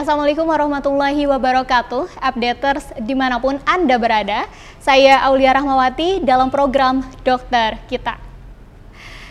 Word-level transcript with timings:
Assalamualaikum 0.00 0.48
warahmatullahi 0.48 1.28
wabarakatuh. 1.28 2.24
Updaters 2.24 2.88
di 3.04 3.12
mana 3.12 3.36
pun 3.36 3.60
Anda 3.68 4.00
berada 4.00 4.48
Saya 4.80 5.20
Aulia 5.28 5.52
Rahmawati 5.52 6.24
dalam 6.24 6.48
program 6.48 7.04
Dokter 7.20 7.76
Kita 7.84 8.29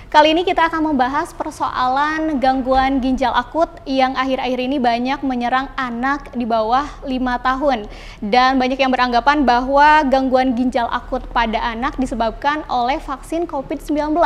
Kali 0.09 0.33
ini 0.33 0.41
kita 0.41 0.73
akan 0.73 0.89
membahas 0.89 1.37
persoalan 1.37 2.41
gangguan 2.41 2.97
ginjal 2.97 3.29
akut 3.29 3.69
yang 3.85 4.17
akhir-akhir 4.17 4.57
ini 4.57 4.81
banyak 4.81 5.21
menyerang 5.21 5.69
anak 5.77 6.33
di 6.33 6.49
bawah 6.49 6.89
5 7.05 7.13
tahun. 7.45 7.85
Dan 8.17 8.57
banyak 8.57 8.81
yang 8.81 8.89
beranggapan 8.89 9.45
bahwa 9.45 10.01
gangguan 10.09 10.57
ginjal 10.57 10.89
akut 10.89 11.21
pada 11.29 11.61
anak 11.61 11.93
disebabkan 12.01 12.65
oleh 12.73 12.97
vaksin 12.97 13.45
COVID-19 13.45 14.17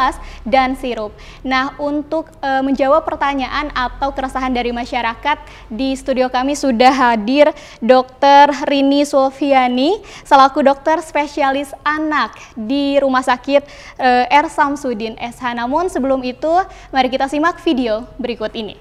dan 0.47 0.79
sirup. 0.79 1.11
Nah, 1.43 1.75
untuk 1.75 2.31
e, 2.39 2.63
menjawab 2.63 3.03
pertanyaan 3.03 3.67
atau 3.75 4.15
keresahan 4.15 4.55
dari 4.55 4.71
masyarakat, 4.71 5.67
di 5.67 5.99
studio 5.99 6.31
kami 6.31 6.55
sudah 6.55 6.95
hadir 6.95 7.51
Dr. 7.83 8.71
Rini 8.71 9.03
Sofiani, 9.03 9.99
selaku 10.23 10.63
dokter 10.63 11.03
spesialis 11.03 11.75
anak 11.83 12.39
di 12.55 12.95
Rumah 13.03 13.27
Sakit 13.27 13.67
e, 13.99 14.31
R. 14.31 14.47
Samsudin 14.47 15.19
SH. 15.19 15.59
Namun 15.59 15.72
sebelum 15.89 16.21
itu, 16.21 16.53
mari 16.93 17.09
kita 17.09 17.25
simak 17.25 17.57
video 17.65 18.05
berikut 18.21 18.53
ini. 18.53 18.77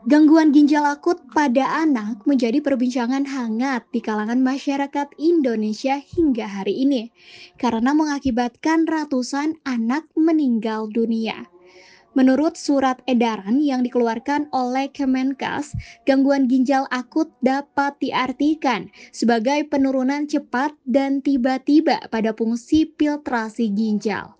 Gangguan 0.00 0.48
ginjal 0.48 0.88
akut 0.88 1.20
pada 1.36 1.84
anak 1.84 2.24
menjadi 2.24 2.64
perbincangan 2.64 3.28
hangat 3.28 3.84
di 3.92 4.00
kalangan 4.00 4.40
masyarakat 4.40 5.12
Indonesia 5.20 6.00
hingga 6.00 6.48
hari 6.48 6.88
ini 6.88 7.12
karena 7.60 7.92
mengakibatkan 7.92 8.88
ratusan 8.88 9.60
anak 9.68 10.08
meninggal 10.16 10.88
dunia. 10.88 11.52
Menurut 12.16 12.56
surat 12.56 13.04
edaran 13.04 13.60
yang 13.60 13.84
dikeluarkan 13.84 14.48
oleh 14.56 14.88
Kemenkes, 14.88 15.76
gangguan 16.08 16.48
ginjal 16.48 16.88
akut 16.88 17.28
dapat 17.44 17.94
diartikan 18.00 18.88
sebagai 19.12 19.68
penurunan 19.68 20.24
cepat 20.24 20.72
dan 20.88 21.20
tiba-tiba 21.20 22.08
pada 22.08 22.32
fungsi 22.32 22.88
filtrasi 22.96 23.68
ginjal. 23.68 24.39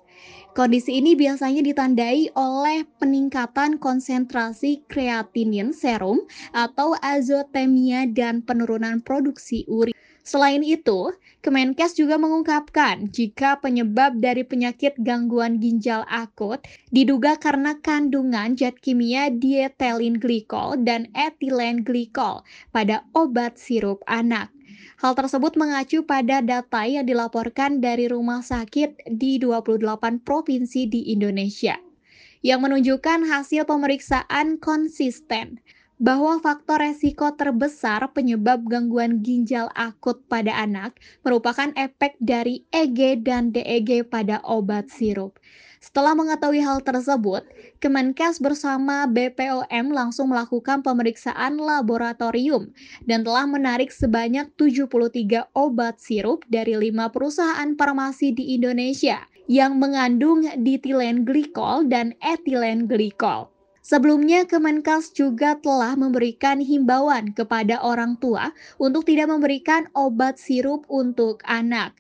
Kondisi 0.51 0.99
ini 0.99 1.15
biasanya 1.15 1.63
ditandai 1.63 2.35
oleh 2.35 2.83
peningkatan 2.99 3.79
konsentrasi 3.79 4.83
kreatinin 4.91 5.71
serum 5.71 6.27
atau 6.51 6.99
azotemia 6.99 8.11
dan 8.11 8.43
penurunan 8.43 8.99
produksi 8.99 9.63
urin. 9.71 9.95
Selain 10.27 10.61
itu, 10.63 11.15
Kemenkes 11.41 11.97
juga 11.97 12.21
mengungkapkan 12.21 13.09
jika 13.09 13.57
penyebab 13.65 14.21
dari 14.21 14.45
penyakit 14.45 14.93
gangguan 15.01 15.57
ginjal 15.57 16.05
akut 16.05 16.61
diduga 16.93 17.41
karena 17.41 17.81
kandungan 17.81 18.53
zat 18.61 18.77
kimia 18.77 19.33
diethylene 19.33 20.21
glikol 20.21 20.77
dan 20.85 21.09
etilen 21.17 21.81
glikol 21.81 22.45
pada 22.77 23.09
obat 23.17 23.57
sirup 23.57 24.05
anak. 24.05 24.53
Hal 25.01 25.17
tersebut 25.17 25.57
mengacu 25.57 26.05
pada 26.05 26.45
data 26.45 26.85
yang 26.85 27.09
dilaporkan 27.09 27.81
dari 27.81 28.05
rumah 28.05 28.45
sakit 28.45 29.09
di 29.09 29.41
28 29.41 29.81
provinsi 30.21 30.93
di 30.93 31.17
Indonesia 31.17 31.81
yang 32.45 32.61
menunjukkan 32.61 33.25
hasil 33.25 33.65
pemeriksaan 33.65 34.61
konsisten 34.61 35.65
bahwa 35.97 36.37
faktor 36.45 36.85
resiko 36.85 37.33
terbesar 37.33 38.13
penyebab 38.13 38.69
gangguan 38.69 39.25
ginjal 39.25 39.73
akut 39.73 40.21
pada 40.29 40.53
anak 40.53 41.01
merupakan 41.25 41.73
efek 41.81 42.21
dari 42.21 42.69
EG 42.69 43.25
dan 43.25 43.57
DEG 43.57 44.05
pada 44.05 44.45
obat 44.45 44.93
sirup. 44.93 45.41
Setelah 45.81 46.13
mengetahui 46.13 46.61
hal 46.61 46.85
tersebut, 46.85 47.41
Kemenkes 47.81 48.37
bersama 48.37 49.09
BPOM 49.09 49.97
langsung 49.97 50.29
melakukan 50.29 50.85
pemeriksaan 50.85 51.57
laboratorium 51.57 52.69
dan 53.09 53.25
telah 53.25 53.49
menarik 53.49 53.89
sebanyak 53.89 54.53
73 54.61 55.49
obat 55.57 55.97
sirup 55.97 56.45
dari 56.53 56.77
lima 56.77 57.09
perusahaan 57.09 57.73
farmasi 57.81 58.37
di 58.37 58.61
Indonesia 58.61 59.25
yang 59.49 59.81
mengandung 59.81 60.45
ditilen 60.61 61.25
glikol 61.25 61.89
dan 61.89 62.13
etilen 62.21 62.85
glikol. 62.85 63.49
Sebelumnya, 63.81 64.45
Kemenkes 64.45 65.17
juga 65.17 65.57
telah 65.57 65.97
memberikan 65.97 66.61
himbauan 66.61 67.33
kepada 67.33 67.81
orang 67.81 68.21
tua 68.21 68.53
untuk 68.77 69.09
tidak 69.09 69.33
memberikan 69.33 69.89
obat 69.97 70.37
sirup 70.37 70.85
untuk 70.93 71.41
anak. 71.49 71.97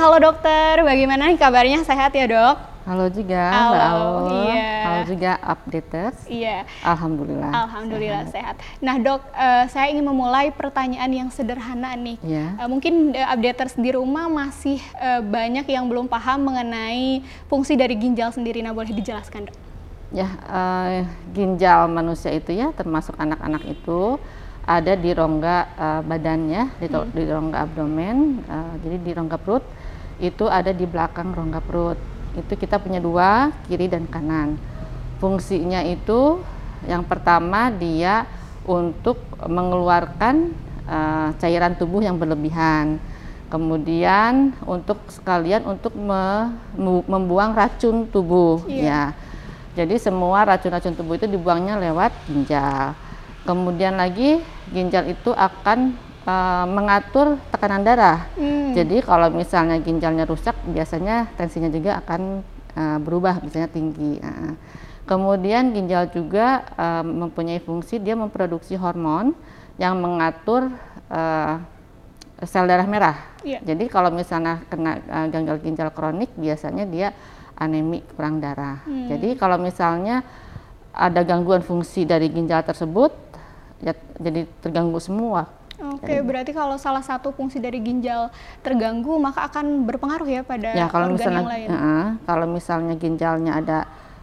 Halo 0.00 0.16
dokter, 0.16 0.80
bagaimana 0.80 1.28
kabarnya? 1.36 1.84
Sehat 1.84 2.16
ya 2.16 2.24
dok? 2.24 2.56
Halo 2.88 3.12
juga 3.12 3.52
Halo, 3.52 3.68
Mbak 3.68 3.84
Aul. 3.84 4.26
Iya. 4.32 4.72
Halo 4.80 5.02
juga 5.04 5.32
updaters. 5.44 6.18
Iya. 6.24 6.56
Alhamdulillah. 6.80 7.52
Alhamdulillah 7.52 8.24
sehat. 8.32 8.56
sehat. 8.64 8.80
Nah 8.80 8.96
dok, 8.96 9.20
uh, 9.36 9.68
saya 9.68 9.92
ingin 9.92 10.08
memulai 10.08 10.48
pertanyaan 10.56 11.12
yang 11.12 11.28
sederhana 11.28 11.92
nih. 12.00 12.16
Iya. 12.24 12.56
Uh, 12.56 12.68
mungkin 12.72 13.12
uh, 13.12 13.34
updaters 13.34 13.76
di 13.76 13.92
rumah 13.92 14.32
masih 14.32 14.80
uh, 14.96 15.20
banyak 15.20 15.68
yang 15.68 15.84
belum 15.84 16.08
paham 16.08 16.48
mengenai 16.48 17.20
fungsi 17.52 17.76
dari 17.76 17.92
ginjal 17.92 18.32
sendiri. 18.32 18.64
Nah 18.64 18.72
boleh 18.72 18.96
dijelaskan 18.96 19.52
dok? 19.52 19.56
Ya, 20.16 20.32
uh, 20.48 21.04
ginjal 21.36 21.92
manusia 21.92 22.32
itu 22.32 22.56
ya 22.56 22.72
termasuk 22.72 23.20
anak-anak 23.20 23.68
itu 23.68 24.16
ada 24.64 24.94
di 24.94 25.10
rongga 25.12 25.56
uh, 25.74 26.00
badannya, 26.06 26.78
di, 26.78 26.86
hmm. 26.86 27.10
di 27.10 27.22
rongga 27.26 27.58
abdomen, 27.68 28.46
uh, 28.46 28.74
jadi 28.80 28.96
di 29.02 29.10
rongga 29.12 29.36
perut 29.36 29.66
itu 30.20 30.46
ada 30.46 30.70
di 30.70 30.84
belakang 30.84 31.32
rongga 31.32 31.60
perut. 31.64 31.98
Itu 32.36 32.54
kita 32.54 32.78
punya 32.78 33.02
dua, 33.02 33.50
kiri 33.66 33.90
dan 33.90 34.06
kanan. 34.06 34.60
Fungsinya 35.18 35.82
itu 35.82 36.40
yang 36.86 37.04
pertama 37.04 37.68
dia 37.72 38.24
untuk 38.64 39.20
mengeluarkan 39.40 40.52
uh, 40.86 41.28
cairan 41.40 41.74
tubuh 41.74 42.04
yang 42.04 42.20
berlebihan. 42.20 43.00
Kemudian 43.50 44.54
untuk 44.62 45.02
sekalian 45.10 45.66
untuk 45.66 45.90
me, 45.98 46.54
membuang 47.10 47.50
racun 47.50 48.06
tubuh 48.06 48.62
yeah. 48.70 49.10
ya. 49.10 49.82
Jadi 49.82 49.98
semua 49.98 50.46
racun-racun 50.46 50.94
tubuh 50.94 51.18
itu 51.18 51.26
dibuangnya 51.26 51.78
lewat 51.82 52.14
ginjal. 52.30 52.94
Kemudian 53.42 53.98
lagi 53.98 54.38
ginjal 54.70 55.10
itu 55.10 55.34
akan 55.34 55.98
uh, 56.30 56.64
mengatur 56.70 57.36
tekanan 57.50 57.82
darah. 57.82 58.30
Hmm. 58.38 58.72
Jadi 58.72 59.02
kalau 59.02 59.28
misalnya 59.34 59.82
ginjalnya 59.82 60.24
rusak, 60.24 60.54
biasanya 60.70 61.26
tensinya 61.34 61.66
juga 61.66 61.98
akan 62.04 62.20
uh, 62.78 62.98
berubah, 63.02 63.42
misalnya 63.42 63.70
tinggi. 63.70 64.22
Uh, 64.22 64.54
kemudian 65.10 65.74
ginjal 65.74 66.06
juga 66.14 66.62
uh, 66.78 67.02
mempunyai 67.02 67.58
fungsi 67.58 67.98
dia 67.98 68.14
memproduksi 68.14 68.78
hormon 68.78 69.34
yang 69.74 69.98
mengatur 69.98 70.70
uh, 71.10 71.58
sel 72.46 72.70
darah 72.70 72.86
merah. 72.86 73.16
Yeah. 73.42 73.60
Jadi 73.64 73.90
kalau 73.90 74.14
misalnya 74.14 74.62
kena 74.70 75.02
uh, 75.10 75.26
gagal 75.28 75.66
ginjal 75.66 75.90
kronik, 75.90 76.30
biasanya 76.38 76.86
dia 76.86 77.08
anemi 77.58 78.00
kurang 78.14 78.40
darah. 78.40 78.80
Hmm. 78.86 79.10
Jadi 79.10 79.36
kalau 79.36 79.58
misalnya 79.60 80.22
ada 80.90 81.22
gangguan 81.22 81.62
fungsi 81.62 82.02
dari 82.02 82.26
ginjal 82.32 82.66
tersebut, 82.66 83.12
ya, 83.78 83.94
jadi 84.18 84.48
terganggu 84.58 84.98
semua 84.98 85.59
Oke, 85.80 86.20
berarti 86.20 86.52
kalau 86.52 86.76
salah 86.76 87.00
satu 87.00 87.32
fungsi 87.32 87.56
dari 87.56 87.80
ginjal 87.80 88.28
terganggu 88.60 89.16
maka 89.16 89.48
akan 89.48 89.88
berpengaruh 89.88 90.28
ya 90.28 90.42
pada 90.44 90.76
ya 90.76 90.86
kalau 90.92 91.08
organ 91.08 91.16
misalnya 91.16 91.40
yang 91.40 91.48
lain. 91.48 91.68
uh, 91.72 92.06
kalau 92.28 92.46
misalnya 92.46 92.94
ginjalnya 93.00 93.52
ada 93.56 93.78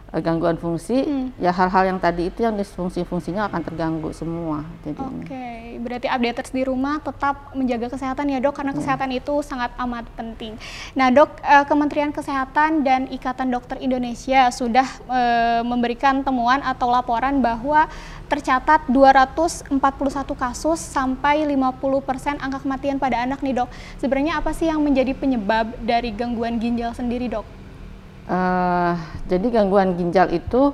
gangguan 0.08 0.56
fungsi 0.56 1.04
Hmm. 1.04 1.28
ya 1.36 1.52
hal-hal 1.52 1.84
yang 1.94 1.98
tadi 2.00 2.32
itu 2.32 2.40
yang 2.40 2.56
disfungsi-fungsinya 2.56 3.52
akan 3.52 3.60
terganggu 3.60 4.08
semua 4.10 4.64
jadi 4.80 4.96
Oke, 4.98 5.76
berarti 5.84 6.08
updaters 6.08 6.50
di 6.50 6.64
rumah 6.64 6.96
tetap 6.98 7.52
menjaga 7.52 7.92
kesehatan 7.92 8.32
ya 8.32 8.40
dok, 8.40 8.56
karena 8.56 8.72
Iya. 8.72 8.78
kesehatan 8.80 9.10
itu 9.12 9.34
sangat 9.44 9.70
amat 9.76 10.08
penting. 10.16 10.56
Nah 10.96 11.12
dok, 11.12 11.36
eh, 11.44 11.64
Kementerian 11.68 12.10
Kesehatan 12.10 12.82
dan 12.82 13.04
Ikatan 13.08 13.52
Dokter 13.52 13.76
Indonesia 13.78 14.48
sudah 14.48 14.88
eh, 15.12 15.60
memberikan 15.62 16.24
temuan 16.24 16.64
atau 16.64 16.88
laporan 16.88 17.44
bahwa 17.44 17.86
tercatat 18.28 18.88
241 18.88 20.34
kasus 20.34 20.80
sampai 20.80 21.44
50% 21.44 22.40
angka 22.40 22.64
kematian 22.64 22.96
pada 22.96 23.24
anak 23.24 23.40
nih 23.40 23.64
dok. 23.64 23.68
Sebenarnya 23.96 24.40
apa 24.40 24.52
sih 24.52 24.68
yang 24.68 24.80
menjadi 24.80 25.12
penyebab 25.12 25.72
dari 25.80 26.12
gangguan 26.12 26.56
ginjal 26.56 26.92
sendiri 26.92 27.28
dok? 27.28 27.44
Eh, 28.28 28.94
jadi 29.24 29.46
gangguan 29.48 29.96
ginjal 29.96 30.28
itu 30.36 30.68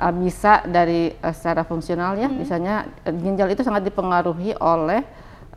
uh, 0.00 0.14
bisa 0.16 0.64
dari 0.64 1.12
uh, 1.20 1.28
secara 1.36 1.60
fungsional 1.60 2.16
ya, 2.16 2.24
misalnya 2.24 2.88
uh, 3.04 3.12
ginjal 3.12 3.52
itu 3.52 3.60
sangat 3.60 3.84
dipengaruhi 3.84 4.56
oleh 4.56 5.04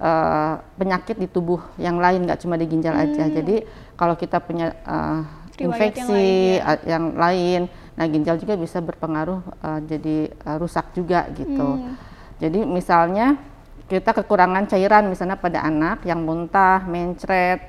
uh, 0.04 0.60
penyakit 0.76 1.16
di 1.16 1.32
tubuh 1.32 1.64
yang 1.80 1.96
lain, 1.96 2.28
nggak 2.28 2.44
cuma 2.44 2.60
di 2.60 2.68
ginjal 2.68 2.92
aja. 2.92 3.24
Jadi 3.24 3.64
kalau 3.96 4.20
kita 4.20 4.44
punya 4.44 4.76
uh, 4.84 5.24
Riwayat 5.56 5.56
yang 5.56 5.72
infeksi 5.72 6.12
lain, 6.12 6.60
ya. 6.60 6.68
uh, 6.68 6.80
yang 6.84 7.06
lain, 7.16 7.62
nah 7.96 8.06
ginjal 8.12 8.36
juga 8.44 8.54
bisa 8.60 8.84
berpengaruh 8.84 9.40
uh, 9.64 9.80
jadi 9.88 10.36
uh, 10.44 10.60
rusak 10.60 10.92
juga 10.92 11.24
gitu. 11.40 11.88
Hmm. 11.88 11.96
Jadi 12.44 12.68
misalnya 12.68 13.40
kita 13.88 14.12
kekurangan 14.12 14.68
cairan 14.68 15.08
misalnya 15.08 15.40
pada 15.40 15.64
anak 15.64 16.04
yang 16.04 16.20
muntah, 16.20 16.84
mencret, 16.84 17.64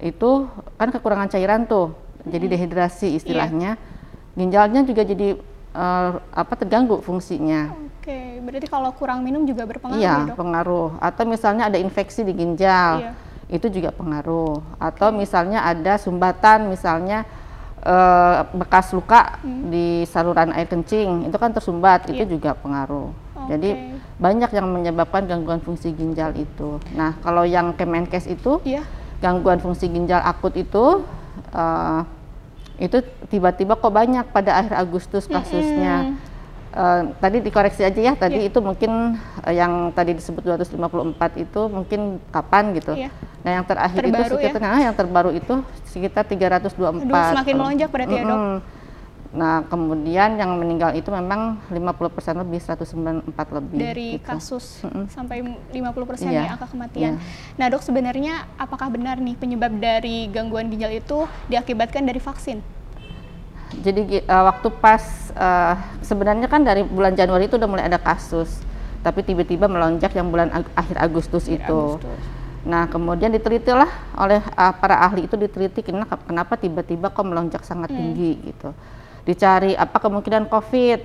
itu 0.00 0.48
kan 0.80 0.88
kekurangan 0.88 1.28
cairan 1.28 1.68
tuh, 1.68 1.92
jadi 2.26 2.46
dehidrasi 2.48 3.14
istilahnya. 3.14 3.76
Ginjalnya 4.34 4.82
juga 4.82 5.02
jadi 5.02 5.36
eh, 5.70 6.10
apa 6.32 6.52
terganggu 6.54 6.98
fungsinya. 7.00 7.70
Oke, 8.00 8.40
berarti 8.40 8.66
kalau 8.66 8.90
kurang 8.92 9.20
minum 9.20 9.44
juga 9.44 9.68
berpengaruh 9.68 10.00
Iya, 10.00 10.14
ya 10.24 10.28
dok? 10.32 10.36
pengaruh. 10.36 10.88
Atau 10.98 11.24
misalnya 11.24 11.68
ada 11.68 11.76
infeksi 11.76 12.24
di 12.24 12.32
ginjal, 12.32 13.04
Iya. 13.04 13.12
itu 13.48 13.66
juga 13.68 13.92
pengaruh. 13.92 14.64
Atau 14.80 15.12
misalnya 15.12 15.62
ada 15.62 15.94
sumbatan, 15.96 16.66
misalnya 16.66 17.22
eh, 17.80 18.38
bekas 18.52 18.92
luka 18.92 19.40
di 19.42 20.04
saluran 20.04 20.52
air 20.52 20.68
kencing, 20.68 21.24
itu 21.24 21.36
kan 21.36 21.48
tersumbat, 21.48 22.04
itu 22.04 22.12
Hmm. 22.12 22.20
Iya. 22.20 22.26
juga 22.28 22.50
pengaruh. 22.52 23.08
Oke. 23.08 23.56
Jadi 23.56 23.70
banyak 24.20 24.50
yang 24.52 24.68
menyebabkan 24.68 25.24
gangguan 25.24 25.64
fungsi 25.64 25.96
ginjal 25.96 26.36
itu. 26.36 26.76
Nah, 26.92 27.16
kalau 27.24 27.48
yang 27.48 27.72
Kemenkes 27.72 28.28
itu 28.28 28.60
Iya. 28.68 28.84
gangguan 29.20 29.60
fungsi 29.60 29.88
ginjal 29.88 30.20
akut 30.20 30.52
itu 30.56 31.04
eh, 31.54 32.00
itu 32.80 32.98
tiba-tiba 33.28 33.76
kok 33.76 33.92
banyak 33.92 34.24
pada 34.32 34.56
akhir 34.56 34.74
Agustus 34.78 35.28
kasusnya. 35.28 36.16
Eh, 36.70 37.02
tadi 37.18 37.42
dikoreksi 37.42 37.82
aja 37.82 37.98
ya, 37.98 38.12
tadi 38.14 38.46
Iya. 38.46 38.54
itu 38.54 38.58
mungkin 38.62 39.18
eh, 39.42 39.54
yang 39.58 39.90
tadi 39.90 40.14
disebut 40.14 40.46
254 40.46 41.34
itu 41.42 41.66
mungkin 41.66 42.22
kapan 42.30 42.70
gitu. 42.78 42.94
Iya. 42.94 43.10
Nah, 43.42 43.50
yang 43.58 43.64
terakhir 43.66 44.06
Terbaru 44.06 44.22
itu 44.22 44.34
sekitar 44.38 44.60
nah, 44.62 44.78
yang 44.78 44.94
terbaru 44.94 45.30
itu 45.34 45.54
sekitar 45.90 46.22
324. 46.30 47.10
Aduh, 47.10 47.24
semakin 47.34 47.54
melonjak 47.58 47.88
berarti 47.90 48.14
ya, 48.14 48.22
Dok? 48.22 48.38
Nah, 49.30 49.62
kemudian 49.70 50.34
yang 50.34 50.58
meninggal 50.58 50.90
itu 50.90 51.06
memang 51.06 51.62
50% 51.70 52.34
lebih, 52.34 52.58
194 52.58 53.30
lebih. 53.54 53.78
dari 53.78 54.08
gitu. 54.18 54.26
kasus 54.26 54.82
Mm-mm. 54.82 55.06
sampai 55.06 55.38
50% 55.70 56.34
Iya, 56.34 56.50
ya 56.50 56.58
angka 56.58 56.66
kematian. 56.66 57.14
iya. 57.14 57.54
Nah, 57.54 57.70
Dok 57.70 57.78
sebenarnya 57.78 58.42
apakah 58.58 58.90
benar 58.90 59.22
nih 59.22 59.38
penyebab 59.38 59.70
dari 59.78 60.26
gangguan 60.26 60.66
ginjal 60.66 60.90
itu 60.90 61.18
diakibatkan 61.46 62.02
dari 62.02 62.18
vaksin? 62.18 62.58
Jadi 63.70 64.18
eh, 64.18 64.26
waktu 64.26 64.66
pas 64.82 65.30
eh, 65.30 65.74
sebenarnya 66.02 66.50
kan 66.50 66.66
dari 66.66 66.82
bulan 66.82 67.14
Januari 67.14 67.46
itu 67.46 67.54
udah 67.54 67.70
mulai 67.70 67.86
ada 67.86 68.02
kasus, 68.02 68.66
tapi 69.00 69.22
tiba-tiba 69.22 69.70
melonjak 69.70 70.10
yang 70.10 70.26
bulan 70.26 70.50
ag- 70.50 70.74
akhir 70.74 70.98
Agustus 70.98 71.46
Akhir 71.46 71.70
itu. 71.70 71.80
Agustus. 72.02 72.18
Nah 72.60 72.90
kemudian 72.90 73.30
ditelitilah 73.30 73.86
oleh 74.18 74.42
eh, 74.42 74.74
para 74.74 75.06
ahli 75.06 75.30
itu 75.30 75.38
diteliti 75.38 75.86
kenapa, 75.86 76.18
kenapa 76.18 76.58
tiba-tiba 76.58 77.14
kok 77.14 77.22
melonjak 77.22 77.62
sangat 77.62 77.94
tinggi 77.94 78.42
gitu. 78.42 78.74
Dicari 79.30 79.78
apa 79.78 80.02
kemungkinan 80.02 80.50
COVID. 80.50 81.00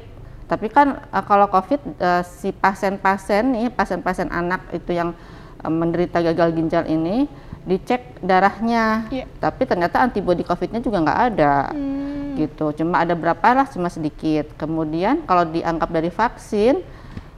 Tapi 0.49 0.67
kan 0.73 0.97
eh, 0.97 1.23
kalau 1.29 1.45
COVID 1.45 1.81
eh, 2.01 2.23
si 2.25 2.49
pasien-pasien 2.49 3.53
nih 3.53 3.69
pasien-pasien 3.69 4.33
anak 4.33 4.65
itu 4.73 4.97
yang 4.97 5.13
eh, 5.61 5.69
menderita 5.69 6.25
gagal 6.25 6.57
ginjal 6.57 6.89
ini 6.89 7.29
dicek 7.65 8.21
darahnya, 8.21 9.09
Iya. 9.09 9.25
tapi 9.41 9.65
ternyata 9.65 9.97
antibodi 9.97 10.45
COVID-nya 10.45 10.85
juga 10.85 11.01
nggak 11.01 11.21
ada. 11.33 11.73
Hmm, 11.73 12.37
gitu. 12.37 12.69
Cuma 12.77 13.01
ada 13.01 13.17
berapa 13.17 13.41
lah 13.57 13.65
cuma 13.73 13.89
sedikit. 13.89 14.53
Kemudian 14.53 15.25
kalau 15.25 15.49
dianggap 15.49 15.89
dari 15.89 16.13
vaksin 16.13 16.85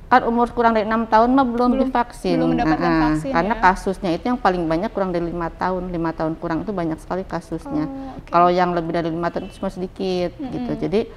kan 0.07 0.23
umur 0.23 0.47
kurang 0.49 0.71
dari 0.71 0.87
enam 0.87 1.03
tahun 1.03 1.29
mah 1.29 1.43
belum, 1.43 1.69
Belum- 1.69 1.79
divaksin. 1.83 2.39
belum 2.39 2.49
mendapatkan 2.55 2.87
Nah, 2.89 3.01
vaksin 3.11 3.27
karena 3.29 3.53
ya. 3.53 3.61
kasusnya 3.61 4.09
itu 4.09 4.23
yang 4.25 4.39
paling 4.39 4.63
banyak 4.63 4.87
kurang 4.89 5.11
dari 5.11 5.27
lima 5.27 5.51
tahun. 5.51 5.91
Lima 5.91 6.11
tahun 6.11 6.33
kurang 6.33 6.63
itu 6.63 6.71
banyak 6.71 6.95
sekali 6.97 7.21
kasusnya. 7.21 7.85
Oh, 7.85 8.15
oke. 8.15 8.31
kalau 8.31 8.47
yang 8.47 8.71
lebih 8.71 8.91
dari 8.93 9.09
lima 9.09 9.27
tahun 9.27 9.45
itu 9.45 9.59
cuma 9.59 9.67
sedikit 9.67 10.31
gitu. 10.33 10.71
Jadi 10.77 11.11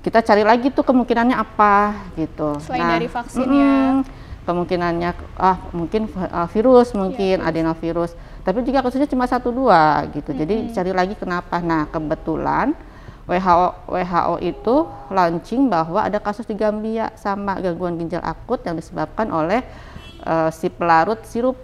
kita 0.00 0.24
cari 0.24 0.40
lagi 0.40 0.72
tuh 0.72 0.80
kemungkinannya 0.80 1.36
apa 1.36 1.92
gitu. 2.16 2.56
Selain 2.58 2.88
dari 2.90 3.04
vaksin 3.04 3.44
ya. 3.44 3.52
mm-mm, 3.52 3.94
kemungkinannya 4.42 5.10
ah 5.36 5.60
mungkin 5.70 6.08
uh, 6.08 6.48
virus 6.48 6.96
mungkin 6.96 7.36
Iya, 7.36 7.46
adenovirus. 7.46 8.16
Tapi 8.40 8.64
juga 8.64 8.80
kasusnya 8.80 9.04
cuma 9.06 9.28
satu 9.28 9.52
dua 9.52 10.08
gitu. 10.10 10.32
Jadi 10.32 10.72
cari 10.72 10.90
lagi 10.90 11.12
kenapa. 11.12 11.60
Nah 11.60 11.84
kebetulan 11.86 12.72
WHO 13.30 13.66
WHO 13.86 14.34
itu 14.42 14.74
launching 15.06 15.70
bahwa 15.70 16.02
ada 16.02 16.18
kasus 16.18 16.42
di 16.50 16.58
Gambia 16.58 17.14
sama 17.14 17.54
gangguan 17.62 17.94
ginjal 17.94 18.18
akut 18.26 18.58
yang 18.66 18.74
disebabkan 18.74 19.30
oleh 19.30 19.62
uh, 20.26 20.50
si 20.50 20.66
pelarut 20.66 21.22
sirup 21.30 21.54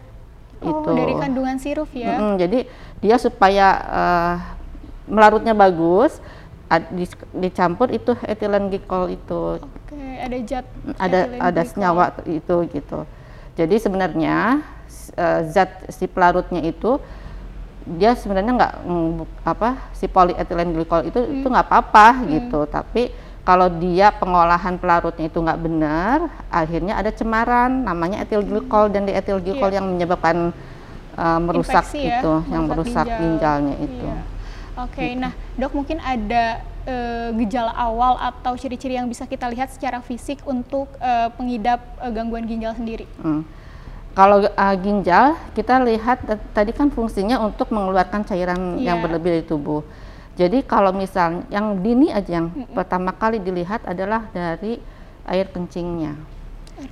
oh, 0.62 0.70
itu 0.70 0.88
dari 0.94 1.14
kandungan 1.18 1.58
sirup 1.58 1.90
ya. 1.90 2.22
Mm-mm, 2.22 2.38
jadi 2.38 2.58
dia 3.02 3.16
supaya 3.18 3.66
uh, 3.90 4.34
melarutnya 5.10 5.58
bagus 5.58 6.22
ad- 6.70 6.90
dicampur 7.34 7.90
itu 7.90 8.14
etilen 8.26 8.70
glikol 8.70 9.10
itu 9.10 9.58
Oke, 9.62 9.98
ada 10.18 10.36
zat 10.46 10.66
ada 10.98 11.20
ada 11.38 11.62
glycol. 11.62 11.70
senyawa 11.70 12.04
itu 12.26 12.56
gitu. 12.74 12.98
Jadi 13.56 13.80
sebenarnya 13.80 14.60
eh, 15.16 15.40
zat 15.48 15.88
si 15.88 16.04
pelarutnya 16.04 16.60
itu 16.60 17.00
dia 17.86 18.18
sebenarnya 18.18 18.52
nggak 18.58 18.74
mm, 18.82 19.10
apa 19.46 19.68
si 19.94 20.10
polyethylene 20.10 20.74
glycol 20.74 21.06
itu 21.06 21.22
itu 21.40 21.46
nggak 21.46 21.66
apa-apa 21.70 22.26
gitu. 22.26 22.66
Tapi 22.66 23.14
kalau 23.46 23.70
dia 23.70 24.10
pengolahan 24.10 24.74
pelarutnya 24.74 25.30
itu 25.30 25.38
nggak 25.38 25.60
benar, 25.62 26.26
akhirnya 26.50 26.98
ada 26.98 27.14
cemaran 27.14 27.86
namanya 27.86 28.26
etil 28.26 28.42
glikol 28.42 28.90
dan 28.90 29.06
di 29.06 29.14
etil 29.14 29.38
glikol 29.38 29.70
Iya. 29.70 29.78
yang 29.78 29.86
menyebabkan 29.86 30.50
eh, 31.14 31.40
merusak 31.40 31.86
Infeksi 31.86 32.10
ya, 32.10 32.18
itu, 32.20 32.34
yang 32.50 32.66
merusak 32.66 33.06
ginjal. 33.06 33.20
ginjalnya 33.22 33.74
itu. 33.78 34.06
Iya. 34.10 34.20
Oke, 34.76 35.06
nah 35.16 35.32
dok 35.56 35.72
mungkin 35.72 36.02
ada 36.02 36.60
eh, 36.84 37.28
gejala 37.38 37.72
awal 37.72 38.18
atau 38.20 38.58
ciri-ciri 38.58 38.98
yang 38.98 39.06
bisa 39.06 39.24
kita 39.24 39.46
lihat 39.48 39.70
secara 39.70 40.02
fisik 40.02 40.42
untuk 40.44 40.90
eh, 40.98 41.30
pengidap 41.38 41.80
eh, 42.02 42.10
gangguan 42.10 42.44
ginjal 42.44 42.74
sendiri. 42.74 43.06
Hmm. 43.22 43.46
Kalau 44.16 44.48
uh, 44.48 44.76
ginjal, 44.80 45.36
kita 45.52 45.76
lihat 45.84 46.24
tadi 46.56 46.72
kan 46.72 46.88
fungsinya 46.88 47.36
untuk 47.36 47.68
mengeluarkan 47.68 48.24
cairan 48.24 48.80
yang 48.80 48.96
Iya. 48.96 49.04
berlebih 49.04 49.30
dari 49.36 49.44
tubuh. 49.44 49.84
Jadi 50.40 50.64
kalau 50.64 50.92
misalnya 50.92 51.44
yang 51.52 51.84
dini 51.84 52.08
aja 52.08 52.40
yang 52.40 52.48
pertama 52.72 53.12
kali 53.12 53.40
dilihat 53.44 53.84
adalah 53.84 54.24
dari 54.32 54.80
air 55.28 55.52
kencingnya. 55.52 56.16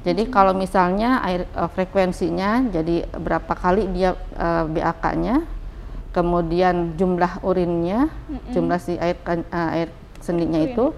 Jadi 0.04 0.28
kalau 0.32 0.52
misalnya 0.56 1.24
air 1.24 1.48
uh, 1.56 1.68
frekuensinya, 1.68 2.68
jadi 2.68 3.08
berapa 3.16 3.52
kali 3.52 3.88
dia 3.92 4.16
uh, 4.36 4.64
BAK-nya, 4.68 5.44
kemudian 6.12 6.96
jumlah 6.96 7.40
urinnya, 7.40 8.08
jumlah 8.52 8.80
si 8.80 8.96
air 9.00 9.16
uh, 9.28 9.76
air 9.76 9.88
sendinya 10.24 10.60
itu, 10.60 10.92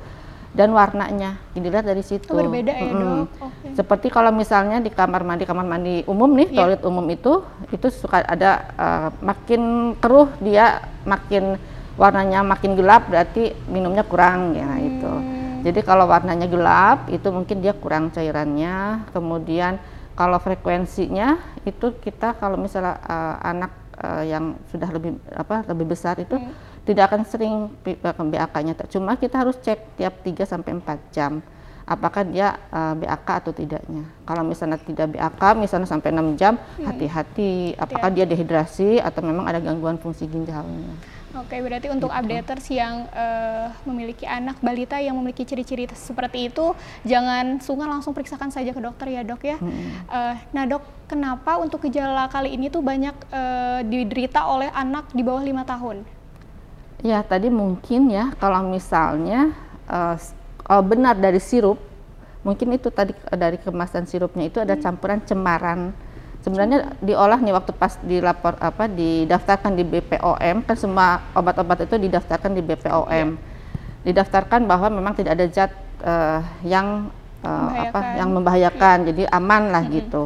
dan 0.57 0.73
warnanya 0.73 1.37
dilihat 1.53 1.85
dari 1.85 2.01
situ. 2.01 2.33
Oh, 2.33 2.41
berbeda 2.41 2.73
ya 2.73 2.89
Mm-mm. 2.89 3.29
dok. 3.29 3.29
Oke. 3.45 3.67
Seperti 3.77 4.07
kalau 4.09 4.33
misalnya 4.33 4.81
di 4.81 4.89
kamar 4.89 5.21
mandi 5.21 5.45
kamar 5.45 5.69
mandi 5.69 6.01
umum 6.09 6.33
nih, 6.33 6.49
Iya. 6.49 6.57
toilet 6.57 6.83
umum 6.89 7.05
itu 7.13 7.45
itu 7.69 7.87
suka 7.93 8.25
ada 8.25 8.65
eh, 8.73 9.09
makin 9.21 9.93
keruh 10.01 10.33
dia 10.41 10.81
makin 11.05 11.61
warnanya 12.01 12.41
makin 12.41 12.73
gelap 12.73 13.09
berarti 13.13 13.53
minumnya 13.69 14.01
kurang 14.09 14.57
ya 14.57 14.65
nah, 14.65 14.81
itu. 14.81 15.13
Hmm. 15.13 15.61
Jadi 15.61 15.81
kalau 15.85 16.09
warnanya 16.09 16.49
gelap 16.49 17.13
itu 17.13 17.29
mungkin 17.29 17.61
dia 17.61 17.77
kurang 17.77 18.09
cairannya. 18.09 19.05
Kemudian 19.13 19.77
kalau 20.17 20.41
frekuensinya 20.41 21.37
itu 21.69 21.93
kita 22.01 22.33
kalau 22.41 22.57
misalnya 22.57 22.97
eh, 23.05 23.37
anak 23.45 23.73
eh, 24.01 24.25
yang 24.33 24.57
sudah 24.73 24.89
lebih 24.89 25.21
apa 25.37 25.69
lebih 25.69 25.93
besar 25.93 26.17
itu 26.17 26.41
tidak 26.87 27.11
akan 27.11 27.23
sering 27.27 27.55
BAK-nya. 27.83 28.79
Cuma 28.87 29.19
kita 29.19 29.43
harus 29.43 29.59
cek 29.59 29.99
tiap 29.99 30.23
3 30.23 30.47
sampai 30.47 30.71
4 30.79 31.15
jam. 31.15 31.43
apakah 31.87 32.27
dia 32.27 32.59
uh, 32.75 32.99
BAK 32.99 33.47
atau 33.47 33.55
tidaknya. 33.55 34.03
Kalau 34.27 34.43
misalnya 34.43 34.75
tidak 34.75 35.07
BAK, 35.07 35.55
misalnya 35.55 35.87
sampai 35.87 36.11
6 36.11 36.35
jam, 36.35 36.59
hmm. 36.59 36.83
hati-hati 36.83 37.79
hmm. 37.79 37.79
apakah 37.79 38.11
dia 38.11 38.27
dehidrasi 38.27 38.99
atau 38.99 39.23
memang 39.23 39.47
ada 39.47 39.63
gangguan 39.63 39.95
fungsi 39.95 40.27
ginjalnya. 40.27 40.99
Oke, 41.39 41.63
berarti 41.63 41.87
untuk 41.93 42.11
gitu. 42.11 42.19
updaters 42.19 42.67
yang 42.75 43.07
uh, 43.13 43.69
memiliki 43.87 44.27
anak 44.27 44.57
balita 44.65 44.99
yang 44.99 45.15
memiliki 45.15 45.47
ciri-ciri 45.47 45.87
seperti 45.95 46.51
itu, 46.51 46.75
jangan 47.05 47.63
sungkan 47.63 47.87
langsung 47.87 48.17
periksakan 48.17 48.49
saja 48.51 48.75
ke 48.75 48.81
dokter 48.83 49.07
ya 49.15 49.23
dok 49.23 49.47
ya. 49.47 49.55
Hmm. 49.61 49.71
Uh, 50.11 50.35
nah 50.51 50.65
dok, 50.67 50.83
kenapa 51.07 51.61
untuk 51.63 51.87
gejala 51.87 52.27
kali 52.33 52.57
ini 52.57 52.67
tuh 52.67 52.83
banyak 52.83 53.15
uh, 53.31 53.81
diderita 53.87 54.43
oleh 54.49 54.75
anak 54.75 55.13
di 55.15 55.23
bawah 55.23 55.45
lima 55.45 55.63
tahun? 55.63 56.16
Ya, 57.05 57.21
tadi 57.21 57.53
mungkin 57.53 58.09
ya 58.09 58.33
kalau 58.41 58.65
misalnya 58.65 59.53
uh, 59.89 60.17
benar 60.85 61.17
dari 61.17 61.41
sirup, 61.43 61.77
mungkin 62.47 62.79
itu 62.79 62.95
tadi 62.95 63.11
dari 63.35 63.59
kemasan 63.59 64.07
sirupnya 64.07 64.47
itu 64.47 64.63
ada 64.63 64.79
hmm. 64.79 64.83
campuran 64.87 65.19
cemaran 65.27 65.81
sebenarnya 66.47 66.95
diolah 67.03 67.43
nih 67.43 67.51
waktu 67.51 67.75
pas 67.75 67.99
dilapor 68.07 68.55
apa 68.63 68.87
didaftarkan 68.87 69.75
di 69.75 69.83
BPOM 69.83 70.63
kan 70.63 70.77
semua 70.79 71.27
obat-obat 71.35 71.91
itu 71.91 71.99
didaftarkan 71.99 72.55
di 72.55 72.63
BPOM 72.63 73.11
yeah. 73.11 73.35
didaftarkan 74.07 74.63
bahwa 74.71 74.87
memang 74.95 75.19
tidak 75.19 75.35
ada 75.35 75.47
zat 75.51 75.75
uh, 76.07 76.39
yang 76.63 77.11
uh, 77.43 77.91
apa 77.91 78.23
yang 78.23 78.31
membahayakan 78.31 79.03
yeah. 79.03 79.07
jadi 79.11 79.23
aman 79.35 79.75
lah 79.75 79.83
mm 79.83 79.91
-hmm. 79.91 79.99
gitu 79.99 80.23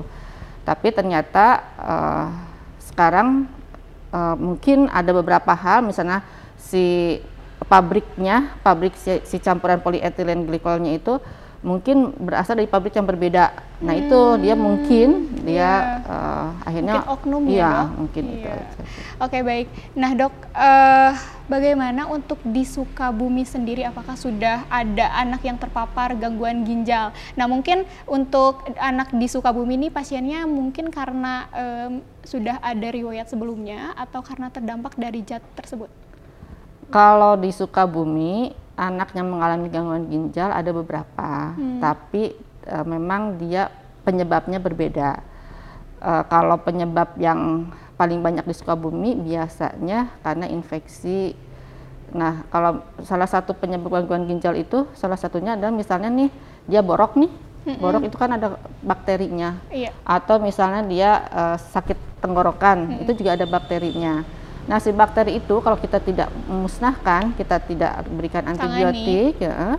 tapi 0.68 0.92
ternyata 0.92 1.64
uh, 1.80 2.28
sekarang 2.84 3.48
uh, 4.12 4.36
mungkin 4.36 4.92
ada 4.92 5.16
beberapa 5.16 5.56
hal 5.56 5.88
misalnya 5.88 6.20
si 6.60 7.18
pabriknya 7.66 8.56
pabrik 8.60 8.94
si, 8.94 9.20
si 9.24 9.36
campuran 9.40 9.80
polietilen 9.80 10.44
glikolnya 10.44 10.96
itu 10.96 11.18
mungkin 11.60 12.16
berasal 12.16 12.56
dari 12.56 12.68
pabrik 12.68 12.96
yang 12.96 13.04
berbeda. 13.04 13.52
Nah 13.84 13.92
hmm, 13.96 14.02
itu 14.08 14.20
dia 14.40 14.54
mungkin 14.56 15.08
dia 15.44 15.56
yeah. 15.60 15.76
Iya. 15.76 16.08
uh, 16.08 16.48
akhirnya 16.64 16.94
mungkin 16.96 17.12
oknum 17.16 17.42
ya, 17.44 17.52
ya 17.52 17.68
dok? 17.68 17.88
mungkin 18.00 18.22
yeah. 18.24 18.32
itu. 18.32 18.48
Oke 18.48 18.80
okay, 19.20 19.40
baik. 19.44 19.66
Nah 19.92 20.10
dok, 20.16 20.34
uh, 20.56 21.12
bagaimana 21.52 22.02
untuk 22.08 22.40
di 22.48 22.64
Sukabumi 22.64 23.44
sendiri? 23.44 23.84
Apakah 23.84 24.16
sudah 24.16 24.64
ada 24.72 25.12
anak 25.20 25.44
yang 25.44 25.60
terpapar 25.60 26.16
gangguan 26.16 26.64
ginjal? 26.64 27.12
Nah 27.36 27.44
mungkin 27.44 27.84
untuk 28.08 28.64
anak 28.80 29.12
di 29.12 29.28
Sukabumi 29.28 29.76
ini 29.76 29.88
pasiennya 29.92 30.48
mungkin 30.48 30.88
karena 30.88 31.44
um, 31.52 31.92
sudah 32.24 32.56
ada 32.64 32.88
riwayat 32.88 33.28
sebelumnya 33.28 33.92
atau 34.00 34.24
karena 34.24 34.48
terdampak 34.48 34.96
dari 34.96 35.20
zat 35.28 35.44
tersebut? 35.56 35.92
Kalau 36.90 37.38
di 37.38 37.54
Sukabumi 37.54 38.50
anak 38.74 39.14
yang 39.14 39.30
mengalami 39.30 39.70
gangguan 39.70 40.08
ginjal 40.10 40.50
ada 40.50 40.74
beberapa, 40.74 41.54
hmm. 41.54 41.78
tapi 41.78 42.34
uh, 42.66 42.82
memang 42.82 43.38
dia 43.38 43.70
penyebabnya 44.02 44.58
berbeda. 44.58 45.20
Uh, 46.00 46.24
kalau 46.26 46.56
penyebab 46.58 47.12
yang 47.20 47.70
paling 48.00 48.24
banyak 48.24 48.48
di 48.48 48.54
Sukabumi 48.56 49.12
biasanya 49.20 50.08
karena 50.24 50.48
infeksi. 50.48 51.36
Nah, 52.10 52.42
kalau 52.50 52.82
salah 53.04 53.28
satu 53.28 53.52
penyebab 53.54 53.92
gangguan 53.92 54.26
ginjal 54.26 54.56
itu 54.56 54.88
salah 54.96 55.20
satunya 55.20 55.54
adalah 55.54 55.70
misalnya 55.70 56.08
nih 56.10 56.32
dia 56.66 56.80
borok 56.82 57.14
nih, 57.20 57.30
hmm 57.68 57.78
borok 57.78 58.02
itu 58.08 58.16
kan 58.16 58.34
ada 58.34 58.56
bakterinya, 58.82 59.60
iya. 59.70 59.94
atau 60.02 60.40
misalnya 60.40 60.82
dia 60.88 61.10
uh, 61.30 61.56
sakit 61.60 62.18
tenggorokan 62.18 62.88
hmm 62.88 63.00
itu 63.04 63.22
juga 63.22 63.38
ada 63.38 63.46
bakterinya. 63.46 64.39
Nah, 64.70 64.78
si 64.78 64.94
bakteri 64.94 65.42
itu 65.42 65.58
kalau 65.58 65.74
kita 65.74 65.98
tidak 65.98 66.30
memusnahkan, 66.46 67.34
kita 67.34 67.58
tidak 67.58 68.06
berikan 68.06 68.46
antibiotik, 68.46 69.42
ya, 69.42 69.74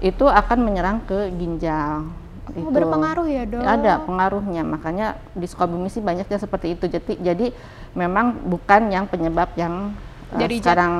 itu 0.00 0.24
akan 0.24 0.58
menyerang 0.64 1.04
ke 1.04 1.28
ginjal. 1.36 2.08
Oh, 2.42 2.58
itu. 2.58 2.72
berpengaruh 2.72 3.28
ya 3.28 3.44
dok? 3.44 3.60
Ada 3.60 3.92
pengaruhnya, 4.08 4.64
makanya 4.64 5.20
di 5.36 5.44
Sukabumi 5.44 5.92
sih 5.92 6.00
banyaknya 6.00 6.40
seperti 6.40 6.74
itu. 6.74 6.88
Jadi, 6.88 7.20
jadi 7.20 7.46
memang 7.92 8.40
bukan 8.48 8.88
yang 8.88 9.04
penyebab 9.04 9.52
yang 9.54 9.92
uh, 10.32 10.48
sekarang 10.48 10.92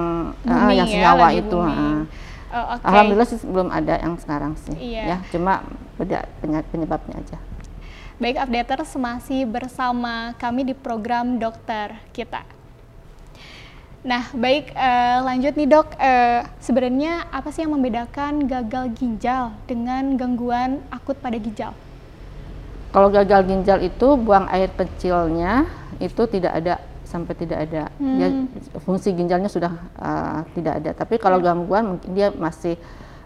uh, 0.44 0.70
yang 0.70 0.86
ya, 0.86 0.92
senyawa 0.92 1.32
ya, 1.32 1.40
itu. 1.40 1.56
Uh. 1.56 2.04
Oh, 2.52 2.76
okay. 2.76 2.84
Alhamdulillah 2.84 3.28
sih 3.32 3.40
belum 3.48 3.68
ada 3.72 3.96
yang 3.96 4.14
sekarang 4.20 4.52
sih, 4.60 4.76
iya. 4.76 5.16
ya 5.16 5.16
cuma 5.32 5.64
beda 5.96 6.28
penyebabnya 6.68 7.16
aja. 7.16 7.40
Baik 8.20 8.44
updaters 8.44 8.92
masih 9.00 9.48
bersama 9.48 10.36
kami 10.36 10.68
di 10.68 10.76
program 10.76 11.40
dokter 11.40 11.96
kita. 12.12 12.44
Nah, 14.02 14.26
baik 14.34 14.74
uh, 14.74 15.22
lanjut 15.22 15.54
nih 15.54 15.68
dok. 15.70 15.94
Uh, 15.94 16.42
sebenarnya 16.58 17.22
apa 17.30 17.54
sih 17.54 17.62
yang 17.62 17.78
membedakan 17.78 18.50
gagal 18.50 18.90
ginjal 18.98 19.54
dengan 19.70 20.18
gangguan 20.18 20.82
akut 20.90 21.14
pada 21.22 21.38
ginjal? 21.38 21.70
Kalau 22.90 23.08
gagal 23.14 23.46
ginjal 23.46 23.78
itu 23.78 24.18
buang 24.18 24.50
air 24.50 24.74
kecilnya 24.74 25.70
itu 26.02 26.22
tidak 26.26 26.52
ada 26.58 26.74
sampai 27.06 27.32
tidak 27.38 27.70
ada. 27.70 27.94
Hmm. 28.02 28.18
Dia 28.18 28.28
fungsi 28.82 29.14
ginjalnya 29.14 29.46
sudah 29.46 29.70
uh, 29.94 30.42
tidak 30.58 30.82
ada. 30.82 30.90
Tapi 30.98 31.22
kalau 31.22 31.38
ya. 31.38 31.54
gangguan 31.54 31.94
mungkin 31.94 32.10
dia 32.10 32.34
masih 32.34 32.74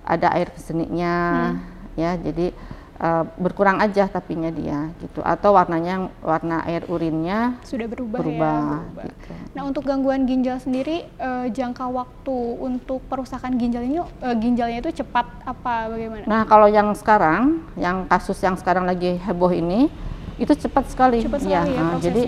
ada 0.04 0.28
air 0.36 0.52
keseninya, 0.52 1.16
hmm. 1.56 1.96
ya. 1.96 2.10
Jadi 2.20 2.52
uh, 3.00 3.24
berkurang 3.36 3.80
aja 3.80 4.08
tapinya 4.08 4.48
dia 4.48 4.90
gitu 5.00 5.20
atau 5.20 5.56
warnanya 5.56 6.08
warna 6.24 6.64
air 6.64 6.84
urinnya 6.88 7.60
sudah 7.64 7.86
berubah, 7.88 8.18
berubah, 8.20 8.56
ya, 8.56 8.80
berubah. 8.80 9.04
Gitu. 9.08 9.32
Nah 9.56 9.62
untuk 9.68 9.82
gangguan 9.84 10.24
ginjal 10.24 10.56
sendiri 10.60 11.08
uh, 11.20 11.46
jangka 11.48 11.86
waktu 11.88 12.38
untuk 12.60 13.00
perusakan 13.08 13.56
ginjal 13.60 13.84
ini 13.84 14.00
uh, 14.00 14.36
ginjalnya 14.36 14.78
itu 14.84 15.02
cepat 15.04 15.26
apa 15.44 15.92
bagaimana? 15.92 16.24
Nah 16.24 16.42
kalau 16.48 16.68
yang 16.68 16.92
sekarang 16.96 17.64
yang 17.76 18.08
kasus 18.08 18.38
yang 18.40 18.56
sekarang 18.56 18.84
lagi 18.88 19.16
heboh 19.20 19.52
ini 19.52 19.88
itu 20.36 20.52
cepat 20.52 20.92
sekali. 20.92 21.24
Cepat 21.24 21.42
ya, 21.44 21.64
sekali 21.64 21.72
ya, 21.72 21.80
ya 21.80 21.96
jadi 22.00 22.22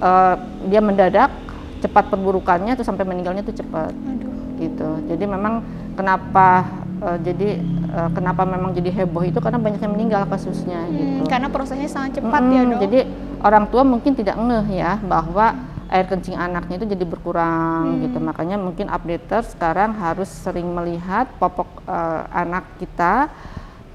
uh, 0.00 0.34
dia 0.68 0.80
mendadak 0.80 1.30
cepat 1.80 2.12
perburukannya 2.12 2.76
itu 2.76 2.84
sampai 2.84 3.04
meninggalnya 3.08 3.40
itu 3.44 3.56
cepat. 3.56 3.92
Aduh. 3.92 4.32
Gitu. 4.60 4.88
Jadi 5.08 5.24
memang 5.24 5.64
kenapa 5.96 6.68
uh, 7.02 7.18
jadi 7.20 7.60
uh, 7.90 8.10
kenapa 8.12 8.46
memang 8.46 8.76
jadi 8.76 8.90
heboh 9.02 9.24
itu 9.26 9.40
karena 9.40 9.58
banyak 9.58 9.80
yang 9.80 9.92
meninggal 9.92 10.22
kasusnya 10.28 10.86
hmm, 10.86 10.92
gitu. 10.94 11.22
Karena 11.28 11.48
prosesnya 11.48 11.88
sangat 11.90 12.20
cepat 12.20 12.42
hmm, 12.44 12.52
ya 12.54 12.62
dok. 12.64 12.80
Jadi 12.86 12.98
orang 13.40 13.64
tua 13.72 13.82
mungkin 13.82 14.12
tidak 14.14 14.36
ngeh 14.36 14.66
ya 14.78 15.00
bahwa 15.02 15.56
air 15.90 16.06
kencing 16.06 16.38
anaknya 16.38 16.78
itu 16.78 16.86
jadi 16.86 17.04
berkurang 17.04 17.98
hmm. 17.98 18.00
gitu. 18.06 18.18
Makanya 18.22 18.56
mungkin 18.60 18.86
updater 18.86 19.42
sekarang 19.42 19.96
harus 19.98 20.30
sering 20.30 20.70
melihat 20.70 21.26
popok 21.42 21.82
uh, 21.88 22.28
anak 22.30 22.64
kita 22.78 23.28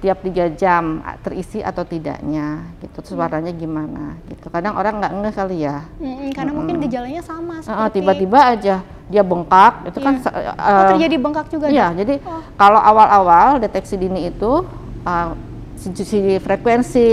tiap 0.06 0.22
tiga 0.22 0.46
jam 0.54 1.02
terisi 1.26 1.66
atau 1.66 1.82
tidaknya 1.82 2.62
gitu 2.78 3.02
terus 3.02 3.18
hmm. 3.18 3.58
gimana 3.58 4.14
gitu 4.30 4.54
kadang 4.54 4.78
orang 4.78 5.02
nggak 5.02 5.14
ngeh 5.18 5.34
kali 5.34 5.58
ya 5.66 5.82
hmm, 5.98 6.30
karena 6.30 6.52
hmm. 6.54 6.58
mungkin 6.62 6.76
gejalanya 6.86 7.22
sama 7.26 7.66
seperti 7.66 7.98
tiba-tiba 7.98 8.40
aja 8.54 8.76
dia 9.10 9.24
bengkak 9.26 9.74
itu 9.90 9.98
yeah. 9.98 10.06
kan 10.06 10.14
uh, 10.30 10.54
oh, 10.62 10.84
terjadi 10.94 11.16
bengkak 11.18 11.48
juga 11.50 11.66
iya 11.74 11.90
jadi 11.98 12.22
oh. 12.22 12.46
kalau 12.54 12.78
awal-awal 12.78 13.58
deteksi 13.58 13.98
dini 13.98 14.30
itu 14.30 14.62
uh, 15.10 15.34
si, 15.74 15.90
si 16.06 16.20
frekuensi 16.38 17.10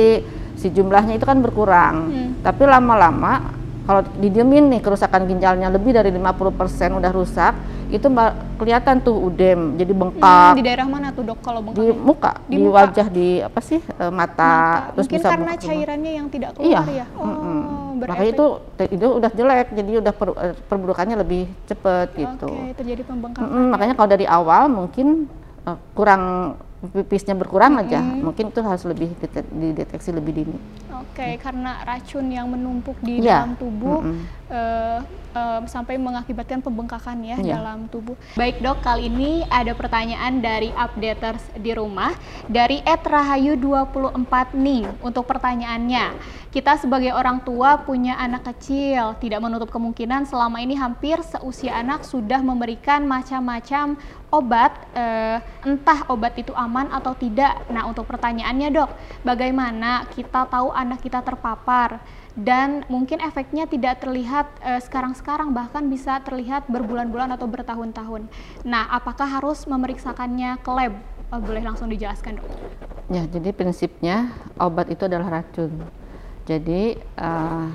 si 0.61 0.67
jumlahnya 0.69 1.17
itu 1.17 1.25
kan 1.25 1.41
berkurang 1.41 2.13
hmm. 2.13 2.29
tapi 2.45 2.69
lama-lama 2.69 3.57
kalau 3.89 4.05
didiemin 4.21 4.69
nih 4.69 4.81
kerusakan 4.85 5.25
ginjalnya 5.25 5.73
lebih 5.73 5.97
dari 5.97 6.13
50% 6.13 7.01
udah 7.01 7.13
rusak 7.17 7.55
itu 7.93 8.09
kelihatan 8.57 9.05
tuh 9.05 9.17
udem 9.29 9.77
jadi 9.77 9.93
bengkak 9.93 10.53
hmm, 10.53 10.59
di 10.59 10.63
daerah 10.65 10.87
mana 10.89 11.13
tuh 11.13 11.25
dok 11.29 11.39
kalau 11.45 11.61
bengkak 11.61 11.85
di 11.85 11.93
muka 11.93 12.33
di, 12.49 12.57
di 12.57 12.57
muka. 12.65 12.75
wajah 12.81 13.07
di 13.13 13.29
apa 13.45 13.61
sih 13.61 13.81
e, 13.85 14.05
mata, 14.09 14.11
mata. 14.11 14.53
terus 14.97 15.07
mungkin 15.07 15.19
bisa 15.21 15.29
karena 15.29 15.53
cairannya 15.61 16.13
yang 16.17 16.27
tidak 16.33 16.51
keluar 16.57 16.89
iya. 16.89 17.05
ya 17.05 17.07
oh 17.13 17.25
mm 17.29 17.37
-hmm. 17.37 17.61
makanya 18.09 18.33
itu 18.33 18.47
itu 18.89 19.07
udah 19.21 19.31
jelek 19.37 19.69
jadi 19.77 19.93
udah 20.01 20.15
per, 20.17 20.29
e, 20.33 20.47
perburukannya 20.67 21.17
lebih 21.21 21.45
cepet 21.69 22.09
gitu 22.17 22.49
okay, 22.49 22.73
terjadi 22.81 23.03
pembengkakan 23.05 23.45
mm 23.45 23.53
-hmm, 23.53 23.67
makanya 23.69 23.95
kalau 23.95 24.09
dari 24.09 24.27
awal 24.27 24.63
mungkin 24.73 25.29
uh, 25.69 25.79
kurang 25.93 26.57
pipisnya 26.83 27.39
berkurang 27.39 27.77
mm 27.77 27.79
-hmm. 27.79 27.91
aja 27.93 28.01
mungkin 28.03 28.45
itu 28.51 28.61
harus 28.65 28.85
lebih 28.89 29.15
dideteksi 29.55 30.11
lebih 30.11 30.33
dini 30.43 30.57
oke 30.91 31.15
okay, 31.15 31.39
hmm. 31.39 31.43
karena 31.45 31.71
racun 31.87 32.27
yang 32.27 32.51
menumpuk 32.51 32.99
di 33.05 33.23
yeah. 33.23 33.47
dalam 33.47 33.55
tubuh 33.55 34.03
mm 34.03 34.11
-hmm. 34.11 34.42
Uh, 34.53 35.01
um, 35.33 35.63
sampai 35.67 35.97
mengakibatkan 35.97 36.61
pembengkakan 36.61 37.25
ya 37.25 37.37
yeah. 37.41 37.59
dalam 37.59 37.89
tubuh. 37.89 38.15
Baik 38.37 38.61
dok, 38.61 38.85
kali 38.85 39.09
ini 39.09 39.43
ada 39.49 39.73
pertanyaan 39.73 40.39
dari 40.39 40.71
updaters 40.77 41.43
di 41.59 41.73
rumah 41.73 42.13
dari 42.47 42.85
@rahayu24 42.85 44.55
nih 44.55 44.85
untuk 45.01 45.25
pertanyaannya. 45.27 46.41
Kita 46.53 46.77
sebagai 46.77 47.17
orang 47.17 47.41
tua 47.49 47.81
punya 47.81 48.21
anak 48.21 48.45
kecil, 48.53 49.17
tidak 49.17 49.41
menutup 49.41 49.73
kemungkinan 49.73 50.29
selama 50.29 50.61
ini 50.61 50.77
hampir 50.77 51.17
seusia 51.25 51.81
anak 51.81 52.05
sudah 52.05 52.45
memberikan 52.45 53.09
macam-macam 53.09 53.97
obat, 54.29 54.73
uh, 54.93 55.41
entah 55.65 56.05
obat 56.13 56.37
itu 56.37 56.53
aman 56.53 56.93
atau 56.93 57.17
tidak. 57.17 57.57
Nah 57.73 57.89
untuk 57.89 58.05
pertanyaannya 58.05 58.69
dok, 58.69 58.91
bagaimana 59.25 60.05
kita 60.13 60.45
tahu 60.45 60.73
anak 60.77 61.01
kita 61.01 61.25
terpapar? 61.25 62.05
Dan 62.33 62.81
mungkin 62.89 63.21
efeknya 63.21 63.69
tidak 63.69 64.01
terlihat 64.01 64.49
eh, 64.65 64.81
sekarang-sekarang 64.81 65.53
uh, 65.53 65.55
bahkan 65.55 65.85
bisa 65.85 66.17
terlihat 66.25 66.65
berbulan-bulan 66.65 67.37
atau 67.37 67.45
bertahun-tahun. 67.45 68.25
Nah, 68.65 68.89
apakah 68.89 69.29
harus 69.29 69.69
memeriksakannya 69.69 70.57
ke 70.65 70.71
lab? 70.73 70.97
Oh, 71.33 71.41
boleh 71.41 71.61
langsung 71.65 71.93
dijelaskan 71.93 72.41
dok? 72.41 72.49
Ya, 73.13 73.29
jadi 73.29 73.53
prinsipnya 73.53 74.33
obat 74.57 74.89
itu 74.89 75.05
adalah 75.05 75.41
racun. 75.41 75.77
Jadi 76.49 76.97
uh, 77.21 77.69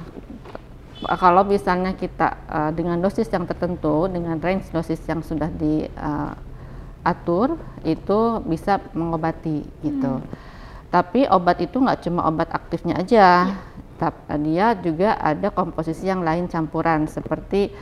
kalau 1.06 1.46
misalnya 1.46 1.94
kita 1.94 2.38
uh, 2.50 2.74
dengan 2.74 2.98
dosis 2.98 3.30
yang 3.30 3.46
tertentu, 3.46 4.10
dengan 4.10 4.42
range 4.42 4.74
dosis 4.74 4.98
yang 5.06 5.22
sudah 5.22 5.54
diatur, 5.54 5.88
uh, 7.54 7.86
itu 7.86 8.20
bisa 8.50 8.82
mengobati 8.98 9.62
gitu. 9.86 10.18
Hmm. 10.18 10.26
Tapi 10.90 11.30
obat 11.30 11.62
itu 11.62 11.78
nggak 11.78 12.10
cuma 12.10 12.26
obat 12.26 12.50
aktifnya 12.50 12.98
aja, 12.98 13.54
ya. 13.54 13.54
Dia 14.42 14.78
juga 14.78 15.18
ada 15.18 15.50
komposisi 15.50 16.08
yang 16.08 16.22
lain 16.22 16.46
campuran 16.46 17.10
seperti 17.10 17.74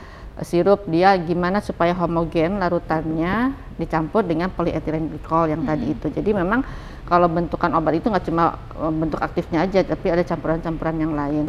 sirup 0.44 0.84
dia 0.84 1.16
gimana 1.16 1.64
supaya 1.64 1.96
homogen 1.96 2.60
larutannya 2.60 3.56
dicampur 3.80 4.20
dengan 4.20 4.52
polyethylene 4.52 5.08
glycol 5.08 5.48
yang 5.48 5.64
hmm. 5.64 5.70
tadi 5.72 5.86
itu. 5.96 6.06
Jadi 6.12 6.30
memang 6.36 6.60
kalau 7.08 7.30
bentukan 7.30 7.72
obat 7.72 7.96
itu 7.96 8.12
nggak 8.12 8.26
cuma 8.28 8.60
eh, 8.76 8.92
bentuk 8.92 9.20
aktifnya 9.20 9.64
aja, 9.64 9.80
tapi 9.84 10.12
ada 10.12 10.20
campuran-campuran 10.26 10.96
yang 11.00 11.12
lain. 11.16 11.44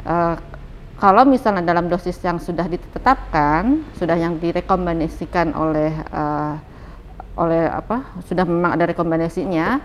Uh, 0.00 0.32
kalau 0.96 1.28
misalnya 1.28 1.60
dalam 1.60 1.88
dosis 1.88 2.16
yang 2.24 2.40
sudah 2.40 2.64
ditetapkan, 2.64 3.84
sudah 4.00 4.16
yang 4.16 4.40
direkomendasikan 4.40 5.52
oleh 5.52 5.92
uh, 6.08 6.56
oleh 7.36 7.68
apa, 7.68 8.04
sudah 8.28 8.44
memang 8.44 8.76
ada 8.76 8.88
rekomendasinya 8.88 9.80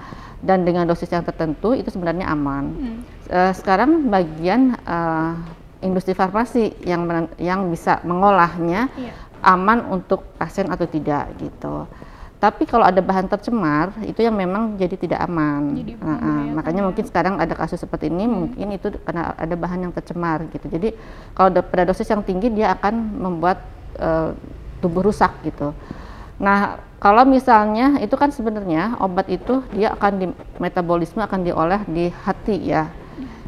dan 0.46 0.62
dengan 0.62 0.86
dosis 0.86 1.10
yang 1.10 1.26
tertentu 1.26 1.74
itu 1.74 1.90
sebenarnya 1.90 2.30
aman. 2.30 2.66
Hmm. 2.70 2.98
Uh, 3.26 3.52
sekarang 3.58 4.06
bagian 4.14 4.78
uh, 4.86 5.34
industri 5.82 6.14
farmasi 6.14 6.78
yang 6.86 7.10
yang 7.42 7.68
bisa 7.74 8.00
mengolahnya 8.06 8.88
iya. 8.94 9.12
aman 9.42 9.90
untuk 9.90 10.22
pasien 10.38 10.70
atau 10.70 10.86
tidak 10.86 11.34
gitu. 11.42 11.90
Tapi 12.36 12.70
kalau 12.70 12.86
ada 12.86 13.02
bahan 13.02 13.26
tercemar 13.26 13.90
itu 14.06 14.22
yang 14.22 14.38
memang 14.38 14.78
jadi 14.78 14.94
tidak 14.94 15.20
aman. 15.26 15.82
Jadi 15.82 15.98
nah, 15.98 16.20
uh, 16.22 16.44
makanya 16.54 16.82
ya. 16.86 16.88
mungkin 16.94 17.06
sekarang 17.10 17.42
ada 17.42 17.54
kasus 17.58 17.82
seperti 17.82 18.14
ini 18.14 18.30
hmm. 18.30 18.34
mungkin 18.38 18.68
itu 18.70 18.88
karena 19.02 19.34
ada 19.34 19.56
bahan 19.58 19.90
yang 19.90 19.94
tercemar 19.98 20.46
gitu. 20.54 20.70
Jadi 20.70 20.94
kalau 21.34 21.50
pada 21.66 21.90
dosis 21.90 22.06
yang 22.06 22.22
tinggi 22.22 22.54
dia 22.54 22.70
akan 22.78 22.94
membuat 23.18 23.66
uh, 23.98 24.38
tubuh 24.78 25.10
rusak 25.10 25.34
gitu. 25.42 25.74
Nah, 26.36 26.84
kalau 27.00 27.24
misalnya 27.24 28.02
itu 28.04 28.16
kan 28.20 28.34
sebenarnya 28.34 29.00
obat 29.00 29.32
itu 29.32 29.64
dia 29.72 29.94
akan 29.96 30.12
di 30.20 30.28
metabolisme 30.60 31.24
akan 31.24 31.48
diolah 31.48 31.82
di 31.88 32.12
hati 32.12 32.58
ya 32.60 32.92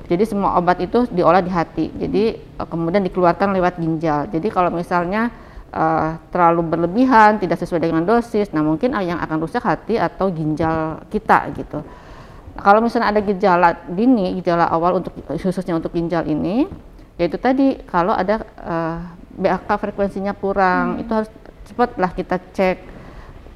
jadi 0.08 0.24
semua 0.24 0.56
obat 0.56 0.80
itu 0.80 1.04
diolah 1.12 1.44
di 1.44 1.52
hati. 1.52 1.92
Jadi 1.92 2.40
uh, 2.58 2.68
kemudian 2.68 3.04
dikeluarkan 3.04 3.52
lewat 3.52 3.76
ginjal. 3.76 4.32
Jadi 4.32 4.48
kalau 4.48 4.72
misalnya 4.72 5.28
uh, 5.76 6.16
terlalu 6.32 6.64
berlebihan, 6.64 7.44
tidak 7.44 7.60
sesuai 7.60 7.84
dengan 7.84 8.08
dosis, 8.08 8.48
nah 8.56 8.64
mungkin 8.64 8.96
yang 9.04 9.20
akan 9.20 9.38
rusak 9.44 9.68
hati 9.68 10.00
atau 10.00 10.32
ginjal 10.32 11.04
kita 11.12 11.52
gitu. 11.60 11.84
Kalau 12.58 12.80
misalnya 12.82 13.14
ada 13.14 13.22
gejala 13.22 13.70
dini, 13.86 14.34
gejala 14.40 14.66
awal 14.72 15.04
untuk 15.04 15.14
khususnya 15.28 15.78
untuk 15.78 15.94
ginjal 15.94 16.26
ini, 16.26 16.66
yaitu 17.20 17.38
tadi 17.38 17.78
kalau 17.86 18.16
ada 18.16 18.42
uh, 18.64 18.98
BAK 19.38 19.70
frekuensinya 19.70 20.34
kurang, 20.34 20.98
hmm. 20.98 21.02
itu 21.06 21.12
harus 21.14 21.30
cepatlah 21.78 22.10
kita 22.18 22.42
cek 22.58 22.78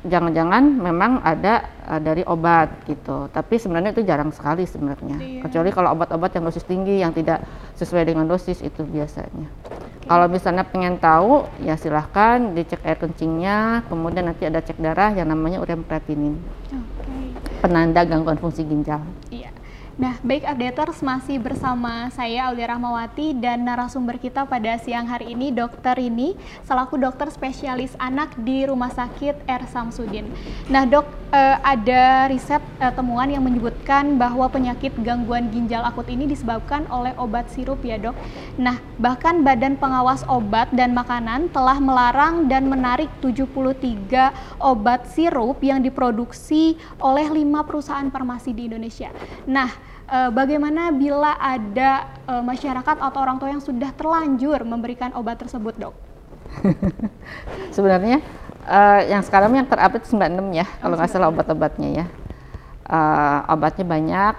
jangan-jangan 0.05 0.61
memang 0.77 1.25
ada 1.25 1.65
uh, 1.89 1.97
dari 1.97 2.21
obat 2.25 2.85
gitu. 2.85 3.25
Tapi 3.33 3.57
sebenarnya 3.57 3.97
itu 3.97 4.05
jarang 4.05 4.29
sekali 4.29 4.69
sebenarnya. 4.69 5.17
Iya. 5.17 5.41
Kecuali 5.49 5.69
kalau 5.73 5.97
obat-obat 5.97 6.37
yang 6.37 6.45
dosis 6.45 6.65
tinggi 6.65 7.01
yang 7.01 7.17
tidak 7.17 7.41
sesuai 7.81 8.05
dengan 8.05 8.29
dosis 8.29 8.61
itu 8.61 8.85
biasanya. 8.85 9.49
Okay. 9.65 10.05
Kalau 10.05 10.29
misalnya 10.29 10.65
pengen 10.69 11.01
tahu 11.01 11.49
ya 11.65 11.73
silahkan 11.77 12.53
dicek 12.53 12.85
air 12.85 13.01
kencingnya, 13.01 13.89
kemudian 13.89 14.29
nanti 14.29 14.45
ada 14.45 14.61
cek 14.61 14.77
darah 14.77 15.17
yang 15.17 15.29
namanya 15.29 15.57
ureum 15.57 15.81
creatinine. 15.81 16.37
Okay. 16.69 17.25
Penanda 17.61 18.05
gangguan 18.05 18.37
fungsi 18.37 18.61
ginjal. 18.65 19.01
Nah, 19.99 20.15
baik 20.23 20.47
updaters 20.47 21.03
masih 21.03 21.35
bersama 21.35 22.07
saya 22.15 22.47
Aulia 22.47 22.71
Rahmawati 22.71 23.35
dan 23.35 23.67
narasumber 23.67 24.15
kita 24.15 24.47
pada 24.47 24.79
siang 24.79 25.03
hari 25.03 25.35
ini 25.35 25.51
Dokter 25.51 25.99
ini 25.99 26.39
selaku 26.63 26.95
dokter 26.95 27.27
spesialis 27.27 27.91
anak 27.99 28.31
di 28.39 28.63
Rumah 28.63 28.87
Sakit 28.95 29.43
R 29.43 29.63
Samsudin. 29.67 30.31
Nah, 30.71 30.87
Dok, 30.87 31.03
eh, 31.31 31.57
ada 31.63 32.27
riset 32.27 32.59
eh, 32.77 32.93
temuan 32.93 33.31
yang 33.31 33.41
menyebutkan 33.41 34.19
bahwa 34.19 34.51
penyakit 34.51 34.91
gangguan 35.01 35.49
ginjal 35.49 35.81
akut 35.87 36.05
ini 36.11 36.27
disebabkan 36.27 36.85
oleh 36.91 37.15
obat 37.17 37.47
sirup 37.49 37.79
ya, 37.81 37.97
Dok. 37.97 38.15
Nah, 38.59 38.77
bahkan 38.99 39.41
Badan 39.41 39.79
Pengawas 39.79 40.27
Obat 40.27 40.69
dan 40.75 40.91
Makanan 40.91 41.49
telah 41.49 41.79
melarang 41.79 42.51
dan 42.51 42.67
menarik 42.67 43.09
73 43.23 44.61
obat 44.61 45.07
sirup 45.09 45.63
yang 45.63 45.79
diproduksi 45.79 46.75
oleh 46.99 47.27
lima 47.31 47.63
perusahaan 47.63 48.07
farmasi 48.11 48.51
di 48.51 48.67
Indonesia. 48.67 49.09
Nah, 49.47 49.71
uh, 50.11 50.29
bagaimana 50.29 50.91
bila 50.91 51.39
ada 51.39 52.11
uh, 52.27 52.43
masyarakat 52.43 52.99
atau 52.99 53.19
orang 53.23 53.39
tua 53.39 53.49
yang 53.49 53.63
sudah 53.63 53.89
terlanjur 53.95 54.61
memberikan 54.67 55.15
obat 55.15 55.39
tersebut, 55.39 55.73
dok? 55.79 55.95
Sebenarnya 57.75 58.19
uh, 58.71 59.01
yang 59.03 59.19
sekarang 59.19 59.51
yang 59.51 59.67
terupdate 59.67 60.07
96 60.07 60.55
ya, 60.55 60.65
kalau 60.79 60.95
nggak 60.95 61.11
salah 61.11 61.27
obat-obatnya 61.27 61.89
ya. 61.91 62.05
Uh, 62.87 63.39
obatnya 63.51 63.85
banyak 63.87 64.35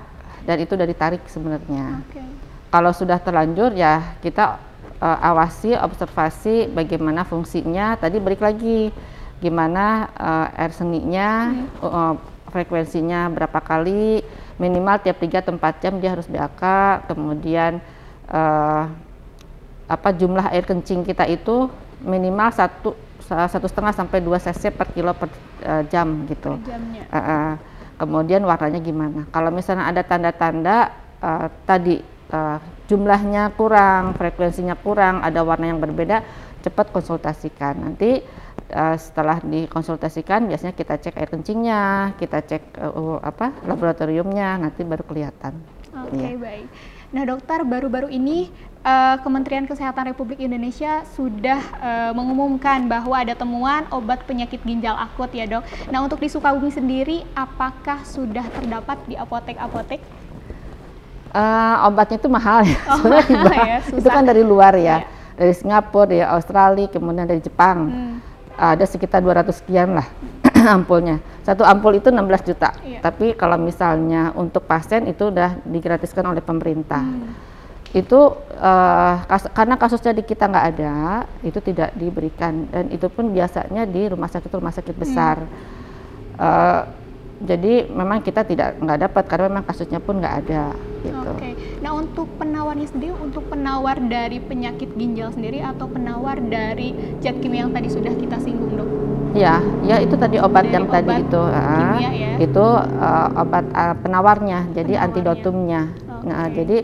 dan 0.49 0.57
itu 0.59 0.75
dari 0.75 0.97
tarik 0.97 1.25
sebenarnya. 1.29 2.01
Okay. 2.09 2.25
Kalau 2.73 2.93
sudah 2.97 3.21
terlanjur 3.21 3.77
ya 3.77 4.17
kita 4.25 4.57
uh, 4.99 5.19
awasi, 5.21 5.77
observasi 5.77 6.73
bagaimana 6.73 7.29
fungsinya. 7.29 8.01
Tadi 8.01 8.17
balik 8.17 8.41
lagi 8.41 8.89
gimana 9.45 10.09
uh, 10.17 10.47
air 10.57 10.73
seninya, 10.73 11.53
hmm. 11.53 11.69
uh, 11.85 12.15
frekuensinya 12.49 13.29
berapa 13.33 13.61
kali, 13.61 14.25
minimal 14.61 15.01
tiap 15.01 15.19
3 15.21 15.43
atau 15.43 15.53
4 15.57 15.83
jam 15.83 15.95
dia 15.99 16.11
harus 16.15 16.31
BAK 16.31 16.63
kemudian 17.11 17.81
uh, 18.31 18.87
apa 19.91 20.09
jumlah 20.15 20.55
air 20.55 20.65
kencing 20.65 21.03
kita 21.03 21.27
itu 21.29 21.69
minimal 22.03 22.49
satu 22.55 22.95
satu 23.49 23.67
setengah 23.71 23.95
sampai 23.95 24.19
dua 24.21 24.37
cc 24.37 24.75
per 24.75 24.93
kilo 24.93 25.13
per 25.17 25.29
uh, 25.65 25.83
jam 25.89 26.27
gitu. 26.29 26.59
Uh, 26.59 27.17
uh, 27.17 27.51
kemudian 27.97 28.43
warnanya 28.43 28.81
gimana? 28.83 29.29
Kalau 29.31 29.51
misalnya 29.55 29.89
ada 29.89 30.03
tanda-tanda 30.03 30.91
uh, 31.23 31.47
tadi 31.65 32.03
uh, 32.35 32.59
jumlahnya 32.91 33.55
kurang, 33.55 34.13
frekuensinya 34.19 34.75
kurang, 34.77 35.23
ada 35.23 35.41
warna 35.47 35.71
yang 35.71 35.81
berbeda, 35.81 36.21
cepat 36.61 36.91
konsultasikan. 36.91 37.79
Nanti 37.79 38.21
uh, 38.75 38.97
setelah 38.99 39.39
dikonsultasikan 39.41 40.51
biasanya 40.51 40.75
kita 40.75 40.99
cek 40.99 41.15
air 41.17 41.31
kencingnya, 41.31 42.13
kita 42.19 42.43
cek 42.43 42.63
uh, 42.83 43.23
apa 43.23 43.55
laboratoriumnya, 43.65 44.61
nanti 44.61 44.83
baru 44.83 45.05
kelihatan. 45.07 45.57
Oke 45.93 46.17
okay, 46.17 46.33
ya. 46.35 46.41
baik. 46.41 46.67
Nah 47.13 47.29
dokter 47.29 47.61
baru-baru 47.61 48.09
ini 48.09 48.49
uh, 48.83 49.21
Kementerian 49.21 49.69
Kesehatan 49.69 50.09
Republik 50.09 50.41
Indonesia 50.41 51.05
sudah 51.13 51.61
uh, 51.79 52.13
mengumumkan 52.17 52.89
bahwa 52.89 53.13
ada 53.13 53.37
temuan 53.37 53.85
obat 53.93 54.25
penyakit 54.25 54.65
ginjal 54.65 54.97
akut 54.97 55.29
ya 55.31 55.45
dok. 55.45 55.63
Nah 55.93 56.01
untuk 56.01 56.19
di 56.19 56.33
Sukabumi 56.33 56.73
sendiri 56.73 57.29
apakah 57.37 58.01
sudah 58.09 58.49
terdapat 58.57 58.97
di 59.05 59.15
apotek-apotek? 59.15 60.01
Uh, 61.33 61.89
obatnya 61.89 62.21
itu 62.21 62.29
mahal 62.29 62.61
ya, 62.61 62.77
oh, 62.93 63.09
ya 63.57 63.81
itu 63.89 64.05
kan 64.05 64.21
dari 64.21 64.45
luar 64.45 64.77
ya, 64.77 65.01
ya. 65.01 65.09
dari 65.33 65.57
Singapura, 65.57 66.05
dari 66.05 66.21
Australia, 66.21 66.93
kemudian 66.93 67.25
dari 67.25 67.41
Jepang. 67.41 67.79
Hmm 67.89 68.33
ada 68.57 68.85
sekitar 68.85 69.25
200 69.25 69.49
sekian 69.53 69.97
lah 69.97 70.07
ampulnya. 70.77 71.21
Satu 71.43 71.67
ampul 71.67 71.99
itu 71.99 72.09
16 72.09 72.49
juta. 72.49 72.71
Iya. 72.87 73.03
Tapi 73.03 73.35
kalau 73.35 73.59
misalnya 73.59 74.31
untuk 74.39 74.63
pasien 74.63 75.11
itu 75.11 75.31
udah 75.35 75.59
digratiskan 75.67 76.23
oleh 76.23 76.39
pemerintah. 76.39 77.03
Hmm. 77.03 77.35
Itu 77.93 78.39
uh, 78.57 79.15
kas 79.27 79.51
karena 79.53 79.77
kasusnya 79.77 80.17
di 80.17 80.25
kita 80.25 80.49
nggak 80.49 80.67
ada, 80.75 81.27
itu 81.45 81.59
tidak 81.61 81.93
diberikan 81.99 82.71
dan 82.71 82.89
itu 82.89 83.11
pun 83.11 83.35
biasanya 83.35 83.85
di 83.85 84.09
rumah 84.09 84.31
sakit 84.31 84.51
rumah 84.55 84.73
sakit 84.73 84.95
besar. 84.97 85.43
Hmm. 85.43 86.41
Uh, 86.41 86.83
jadi 87.43 87.91
memang 87.91 88.23
kita 88.23 88.47
tidak 88.47 88.79
nggak 88.79 89.11
dapat 89.11 89.25
karena 89.27 89.47
memang 89.51 89.67
kasusnya 89.67 89.99
pun 89.99 90.23
nggak 90.23 90.37
ada 90.47 90.79
gitu. 91.03 91.31
Oke. 91.35 91.39
Okay. 91.43 91.53
Nah 91.83 91.93
untuk 91.99 92.31
penawarnya 92.39 92.87
sendiri 92.87 93.19
untuk 93.19 93.51
penawar 93.51 93.99
dari 93.99 94.39
penyakit 94.39 94.95
ginjal 94.95 95.35
sendiri 95.35 95.59
atau 95.59 95.91
penawar 95.91 96.39
dari 96.39 96.95
zat 97.19 97.43
kimia 97.43 97.67
yang 97.67 97.75
tadi 97.75 97.91
sudah 97.91 98.15
kita 98.15 98.39
singgung 98.39 98.79
dok? 98.79 99.12
Ya, 99.33 99.65
ya 99.81 99.97
itu 100.01 100.15
tadi 100.21 100.37
obat 100.37 100.69
dari 100.69 100.77
yang 100.77 100.87
obat 100.87 100.95
tadi 101.01 101.13
itu, 101.25 101.41
kimia, 101.41 101.57
uh, 101.57 101.99
ya? 101.99 102.11
itu 102.37 102.67
uh, 103.01 103.29
obat 103.41 103.65
uh, 103.73 103.97
penawarnya, 104.05 104.59
jadi 104.77 104.93
penawarnya. 104.93 105.05
antidotumnya. 105.09 105.83
Okay. 105.89 106.27
Nah 106.29 106.45
jadi 106.53 106.77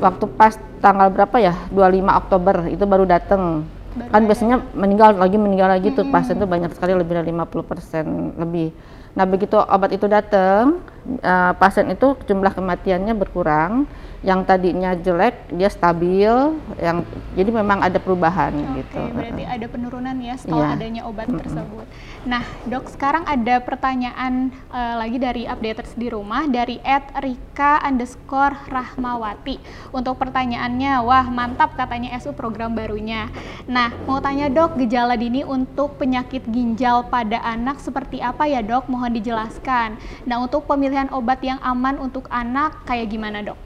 waktu 0.00 0.24
pas 0.36 0.56
tanggal 0.80 1.08
berapa 1.12 1.36
ya 1.40 1.54
25 1.72 2.20
Oktober 2.20 2.56
itu 2.68 2.84
baru 2.84 3.04
datang 3.08 3.64
kan 3.96 4.28
biasanya 4.28 4.60
meninggal 4.76 5.16
lagi 5.16 5.40
meninggal 5.40 5.72
lagi 5.72 5.88
hmm. 5.88 5.96
tuh 5.96 6.04
pasien 6.12 6.36
tuh 6.36 6.44
banyak 6.44 6.68
sekali 6.76 6.92
lebih 6.92 7.16
dari 7.16 7.32
50% 7.32 8.36
lebih 8.36 8.68
Nah 9.16 9.24
begitu 9.24 9.56
obat 9.56 9.96
itu 9.96 10.04
datang, 10.06 10.84
uh, 11.24 11.52
pasien 11.56 11.88
itu 11.88 12.12
jumlah 12.28 12.52
kematiannya 12.52 13.16
berkurang 13.16 13.88
yang 14.24 14.40
tadinya 14.48 14.96
jelek 14.96 15.52
dia 15.52 15.68
stabil 15.68 16.32
yang 16.80 17.04
jadi 17.36 17.50
memang 17.52 17.84
ada 17.84 18.00
perubahan 18.00 18.52
okay, 18.52 18.80
gitu. 18.80 19.02
berarti 19.12 19.44
ada 19.44 19.66
penurunan 19.68 20.16
ya 20.16 20.34
setelah 20.40 20.72
yeah. 20.72 20.76
adanya 20.80 21.02
obat 21.04 21.28
mm 21.28 21.36
-hmm. 21.36 21.42
tersebut. 21.44 21.86
Nah 22.24 22.42
dok 22.64 22.86
sekarang 22.88 23.24
ada 23.28 23.60
pertanyaan 23.60 24.50
uh, 24.72 24.94
lagi 25.04 25.20
dari 25.20 25.44
updaters 25.44 25.92
di 25.94 26.08
rumah 26.08 26.48
dari 26.48 26.80
Ed 26.80 27.12
Rika 27.20 27.84
underscore 27.84 28.56
Rahmawati. 28.72 29.60
Untuk 29.92 30.16
pertanyaannya 30.16 31.04
wah 31.04 31.26
mantap 31.28 31.76
katanya 31.76 32.16
SU 32.16 32.32
program 32.32 32.72
barunya. 32.72 33.28
Nah 33.68 33.92
mau 34.08 34.18
tanya 34.24 34.48
dok 34.48 34.80
gejala 34.80 35.14
dini 35.20 35.44
untuk 35.44 36.00
penyakit 36.00 36.48
ginjal 36.48 37.04
pada 37.12 37.42
anak 37.44 37.84
seperti 37.84 38.24
apa 38.24 38.48
ya 38.48 38.64
dok? 38.64 38.88
Mohon 38.88 39.20
dijelaskan. 39.20 40.00
Nah 40.24 40.40
untuk 40.40 40.64
pemilihan 40.64 41.12
obat 41.12 41.44
yang 41.44 41.60
aman 41.60 42.00
untuk 42.00 42.24
anak 42.32 42.80
kayak 42.88 43.12
gimana 43.12 43.44
dok 43.44 43.65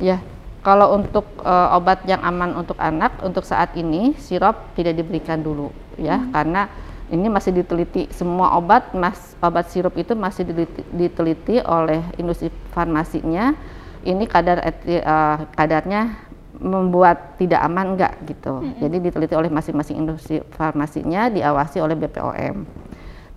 Ya, 0.00 0.18
kalau 0.60 0.96
untuk 0.96 1.24
uh, 1.40 1.76
obat 1.76 2.04
yang 2.04 2.20
aman 2.20 2.52
untuk 2.56 2.76
anak 2.76 3.16
untuk 3.24 3.44
saat 3.44 3.72
ini 3.76 4.12
sirup 4.20 4.76
tidak 4.76 5.00
diberikan 5.00 5.40
dulu 5.40 5.72
ya 5.96 6.20
hmm. 6.20 6.32
karena 6.32 6.62
ini 7.10 7.26
masih 7.26 7.50
diteliti 7.50 8.06
semua 8.12 8.54
obat 8.54 8.92
mas 8.94 9.34
obat 9.42 9.66
sirup 9.72 9.96
itu 9.98 10.14
masih 10.14 10.46
diteliti, 10.46 10.82
diteliti 10.94 11.56
oleh 11.64 12.04
industri 12.20 12.52
farmasinya 12.70 13.56
ini 14.04 14.24
kadar 14.28 14.60
uh, 14.64 15.48
kadarnya 15.56 16.28
membuat 16.60 17.40
tidak 17.40 17.64
aman 17.64 17.96
enggak 17.96 18.20
gitu. 18.28 18.60
Hmm. 18.60 18.76
Jadi 18.76 18.96
diteliti 19.00 19.32
oleh 19.32 19.48
masing-masing 19.48 19.96
industri 19.96 20.44
farmasinya 20.56 21.32
diawasi 21.32 21.80
oleh 21.80 21.96
BPOM. 21.96 22.64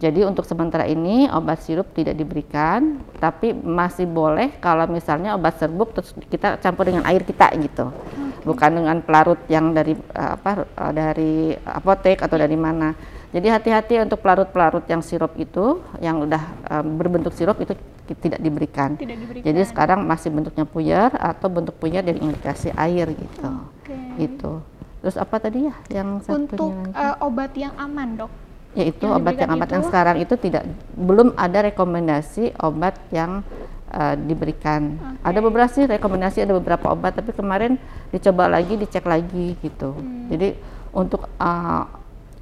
Jadi 0.02 0.26
untuk 0.26 0.44
sementara 0.44 0.84
ini 0.84 1.32
obat 1.32 1.64
sirup 1.64 1.88
tidak 1.96 2.18
diberikan, 2.20 3.00
tapi 3.24 3.56
masih 3.56 4.04
boleh 4.10 4.52
kalau 4.60 4.84
misalnya 4.90 5.38
obat 5.38 5.56
serbuk 5.62 5.96
terus 5.96 6.12
kita 6.28 6.60
campur 6.60 6.90
dengan 6.90 7.08
air 7.08 7.24
kita 7.24 7.48
gitu. 7.62 7.88
Okay. 7.88 8.44
Bukan 8.44 8.72
dengan 8.84 9.00
pelarut 9.00 9.40
yang 9.48 9.72
dari 9.72 9.96
apa 10.12 10.68
dari 10.92 11.56
apotek 11.56 12.20
atau 12.20 12.36
dari 12.36 12.58
mana. 12.60 12.92
Jadi 13.34 13.48
hati-hati 13.50 13.98
untuk 14.04 14.22
pelarut-pelarut 14.22 14.86
yang 14.92 15.02
sirup 15.02 15.34
itu 15.42 15.82
yang 16.04 16.22
udah 16.22 16.44
um, 16.70 17.00
berbentuk 17.00 17.34
sirup 17.34 17.58
itu 17.64 17.74
tidak 18.20 18.44
diberikan. 18.44 18.94
tidak 19.00 19.18
diberikan. 19.18 19.46
Jadi 19.48 19.62
sekarang 19.66 20.06
masih 20.06 20.30
bentuknya 20.30 20.68
puyer 20.68 21.10
atau 21.16 21.48
bentuk 21.50 21.80
puyer 21.80 22.04
dari 22.04 22.20
indikasi 22.20 22.76
air 22.76 23.10
gitu. 23.10 23.50
Okay. 23.82 24.28
Itu. 24.30 24.62
Terus 25.02 25.16
apa 25.16 25.40
tadi 25.40 25.66
ya 25.72 25.76
yang 25.90 26.20
satunya 26.20 26.44
Untuk 26.46 26.74
uh, 26.94 27.16
obat 27.26 27.56
yang 27.56 27.74
aman, 27.80 28.20
Dok 28.20 28.32
yaitu 28.74 29.06
yang 29.06 29.22
obat 29.22 29.38
yang 29.38 29.52
obat 29.54 29.70
yang 29.70 29.86
sekarang 29.86 30.18
itu 30.18 30.34
tidak 30.38 30.66
belum 30.98 31.38
ada 31.38 31.70
rekomendasi 31.70 32.58
obat 32.58 32.98
yang 33.14 33.46
uh, 33.94 34.16
diberikan. 34.18 34.98
Okay. 34.98 35.30
Ada 35.30 35.40
beberapa 35.46 35.70
sih 35.70 35.86
rekomendasi 35.86 36.38
ada 36.42 36.54
beberapa 36.58 36.90
obat 36.90 37.14
tapi 37.22 37.32
kemarin 37.38 37.78
dicoba 38.10 38.50
lagi 38.50 38.74
dicek 38.74 39.06
lagi 39.06 39.54
gitu. 39.62 39.94
Hmm. 39.94 40.28
Jadi 40.34 40.58
untuk 40.90 41.30
uh, 41.38 41.84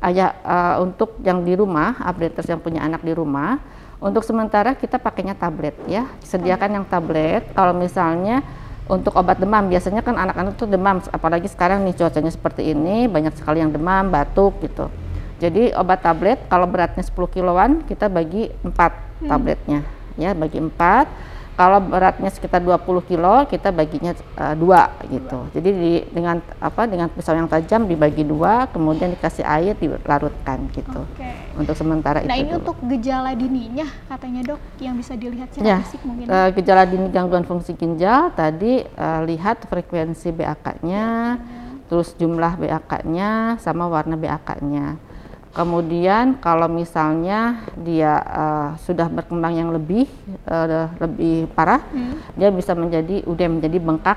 ayah 0.07 0.31
uh, 0.47 0.75
untuk 0.79 1.19
yang 1.21 1.43
di 1.43 1.53
rumah 1.59 1.99
updaters 1.99 2.47
yang 2.47 2.63
punya 2.63 2.79
anak 2.81 3.03
di 3.03 3.11
rumah 3.11 3.59
untuk 4.01 4.23
sementara 4.23 4.73
kita 4.73 4.97
pakainya 4.97 5.35
tablet 5.35 5.75
ya. 5.91 6.07
Sediakan 6.23 6.79
yang 6.79 6.85
tablet 6.87 7.43
kalau 7.51 7.75
misalnya 7.75 8.39
untuk 8.87 9.19
obat 9.19 9.35
demam 9.35 9.67
biasanya 9.67 9.99
kan 9.99 10.15
anak-anak 10.15 10.55
tuh 10.55 10.67
demam 10.67 11.03
apalagi 11.11 11.47
sekarang 11.51 11.83
nih 11.83 11.95
cuacanya 11.95 12.31
seperti 12.31 12.71
ini 12.71 13.11
banyak 13.11 13.35
sekali 13.35 13.59
yang 13.59 13.71
demam, 13.71 14.07
batuk 14.07 14.63
gitu 14.63 15.00
jadi 15.41 15.73
obat 15.73 16.05
tablet 16.05 16.37
kalau 16.45 16.69
beratnya 16.69 17.01
10 17.01 17.17
kiloan 17.33 17.81
kita 17.89 18.13
bagi 18.13 18.53
4 18.61 18.69
hmm. 18.69 19.25
tabletnya 19.25 19.81
ya 20.21 20.37
bagi 20.37 20.61
4. 20.61 21.33
Kalau 21.51 21.77
beratnya 21.77 22.31
sekitar 22.31 22.63
20 22.63 23.05
kilo 23.05 23.45
kita 23.45 23.69
baginya 23.69 24.17
uh, 24.39 24.55
dua 24.57 24.97
gitu. 25.05 25.45
Jadi 25.53 25.69
di, 25.69 25.93
dengan 26.09 26.41
apa 26.57 26.89
dengan 26.89 27.05
pisau 27.11 27.37
yang 27.37 27.45
tajam 27.45 27.85
dibagi 27.85 28.25
dua, 28.25 28.65
kemudian 28.71 29.13
dikasih 29.13 29.45
air 29.45 29.77
dilarutkan 29.77 30.71
gitu. 30.73 31.05
Okay. 31.13 31.53
Untuk 31.53 31.77
sementara 31.77 32.23
nah, 32.23 32.25
itu. 32.25 32.31
Nah 32.33 32.37
ini 32.39 32.49
dulu. 32.49 32.59
untuk 32.65 32.77
gejala 32.89 33.37
dininya 33.37 33.85
katanya 34.09 34.41
dok 34.55 34.61
yang 34.81 34.95
bisa 34.97 35.13
dilihat 35.13 35.53
secara 35.53 35.69
ya, 35.69 35.77
fisik 35.85 36.01
mungkin. 36.01 36.25
Uh, 36.33 36.49
gejala 36.55 36.83
dini 36.87 37.07
gangguan 37.13 37.45
fungsi 37.45 37.77
ginjal 37.77 38.33
tadi 38.33 38.81
uh, 38.97 39.21
lihat 39.27 39.61
frekuensi 39.69 40.33
BAK-nya, 40.33 41.05
ya, 41.37 41.45
terus 41.91 42.15
jumlah 42.17 42.57
BAK-nya 42.57 43.61
sama 43.61 43.85
warna 43.85 44.17
BAK-nya 44.17 45.10
Kemudian 45.51 46.39
kalau 46.39 46.71
misalnya 46.71 47.67
dia 47.75 48.23
uh, 48.23 48.69
sudah 48.87 49.11
berkembang 49.11 49.51
yang 49.51 49.69
lebih 49.75 50.07
uh, 50.47 50.87
lebih 50.95 51.51
parah, 51.51 51.83
hmm. 51.91 52.39
dia 52.39 52.47
bisa 52.55 52.71
menjadi 52.71 53.27
udah 53.27 53.47
menjadi 53.51 53.77
bengkak 53.83 54.15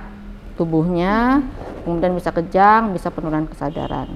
tubuhnya, 0.55 1.43
hmm. 1.43 1.83
kemudian 1.83 2.15
bisa 2.15 2.31
kejang, 2.31 2.95
bisa 2.95 3.11
penurunan 3.11 3.51
kesadaran. 3.51 4.15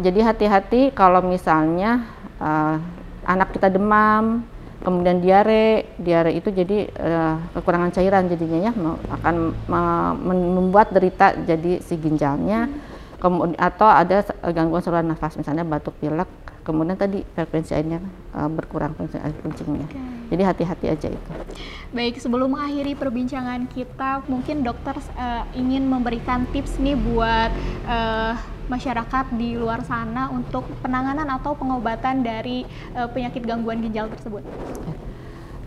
Jadi 0.00 0.24
hati-hati 0.24 0.82
kalau 0.96 1.20
misalnya 1.20 2.08
uh, 2.40 2.80
anak 3.28 3.52
kita 3.52 3.68
demam, 3.68 4.40
kemudian 4.80 5.20
diare, 5.20 5.84
diare 6.00 6.32
itu 6.32 6.48
jadi 6.48 6.88
uh, 6.96 7.36
kekurangan 7.60 7.92
cairan 7.92 8.24
jadinya 8.24 8.72
ya 8.72 8.72
akan 9.20 9.52
membuat 10.32 10.96
derita 10.96 11.36
jadi 11.44 11.84
si 11.84 11.92
ginjalnya. 12.00 12.72
Hmm 12.72 12.87
kemudian 13.18 13.58
atau 13.58 13.86
ada 13.90 14.22
gangguan 14.54 14.82
saluran 14.82 15.10
nafas 15.10 15.34
misalnya 15.34 15.66
batuk 15.66 15.94
pilek 15.98 16.30
kemudian 16.62 17.00
tadi 17.00 17.24
frekuensi 17.32 17.72
airnya 17.72 17.98
uh, 18.36 18.46
berkurang 18.46 18.92
frekuensi 18.92 19.18
air 19.18 19.34
kencingnya 19.40 19.88
okay. 19.88 20.02
jadi 20.30 20.42
hati-hati 20.52 20.86
aja 20.92 21.08
itu 21.08 21.30
baik 21.96 22.20
sebelum 22.20 22.54
mengakhiri 22.54 22.92
perbincangan 22.92 23.64
kita 23.72 24.22
mungkin 24.28 24.60
dokter 24.60 25.00
uh, 25.16 25.48
ingin 25.56 25.88
memberikan 25.88 26.44
tips 26.52 26.76
nih 26.76 26.94
buat 26.94 27.50
uh, 27.88 28.36
masyarakat 28.68 29.32
di 29.40 29.56
luar 29.56 29.80
sana 29.88 30.28
untuk 30.28 30.68
penanganan 30.84 31.26
atau 31.32 31.56
pengobatan 31.56 32.20
dari 32.20 32.68
uh, 32.92 33.08
penyakit 33.08 33.42
gangguan 33.48 33.80
ginjal 33.80 34.12
tersebut 34.12 34.44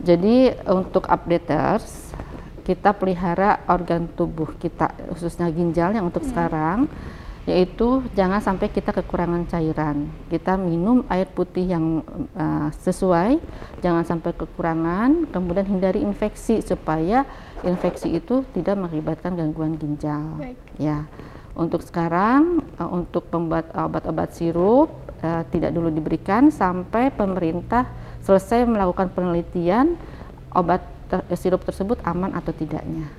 jadi 0.06 0.62
untuk 0.70 1.10
updaters 1.10 2.14
kita 2.62 2.94
pelihara 2.94 3.66
organ 3.66 4.06
tubuh 4.06 4.54
kita 4.62 4.94
khususnya 5.18 5.50
ginjal 5.50 5.92
yang 5.98 6.06
untuk 6.08 6.22
hmm. 6.22 6.30
sekarang 6.30 6.86
yaitu 7.50 8.06
jangan 8.14 8.38
sampai 8.38 8.70
kita 8.70 8.94
kekurangan 8.94 9.50
cairan. 9.50 10.06
Kita 10.30 10.54
minum 10.62 11.02
air 11.10 11.26
putih 11.26 11.66
yang 11.66 12.06
uh, 12.38 12.70
sesuai, 12.86 13.42
jangan 13.82 14.06
sampai 14.06 14.38
kekurangan, 14.38 15.26
kemudian 15.34 15.66
hindari 15.66 16.06
infeksi 16.06 16.62
supaya 16.62 17.26
infeksi 17.66 18.14
itu 18.14 18.46
tidak 18.54 18.78
mengakibatkan 18.78 19.34
gangguan 19.34 19.74
ginjal. 19.74 20.38
Baik. 20.38 20.58
Ya. 20.78 21.10
Untuk 21.58 21.82
sekarang 21.82 22.62
uh, 22.78 22.90
untuk 22.94 23.28
pembuat 23.34 23.74
obat-obat 23.74 24.38
sirup 24.38 24.94
uh, 25.26 25.42
tidak 25.50 25.74
dulu 25.74 25.90
diberikan 25.90 26.54
sampai 26.54 27.10
pemerintah 27.10 27.90
selesai 28.22 28.70
melakukan 28.70 29.10
penelitian 29.10 29.98
obat 30.54 30.86
ter 31.10 31.26
sirup 31.36 31.66
tersebut 31.66 31.98
aman 32.06 32.32
atau 32.38 32.54
tidaknya. 32.56 33.10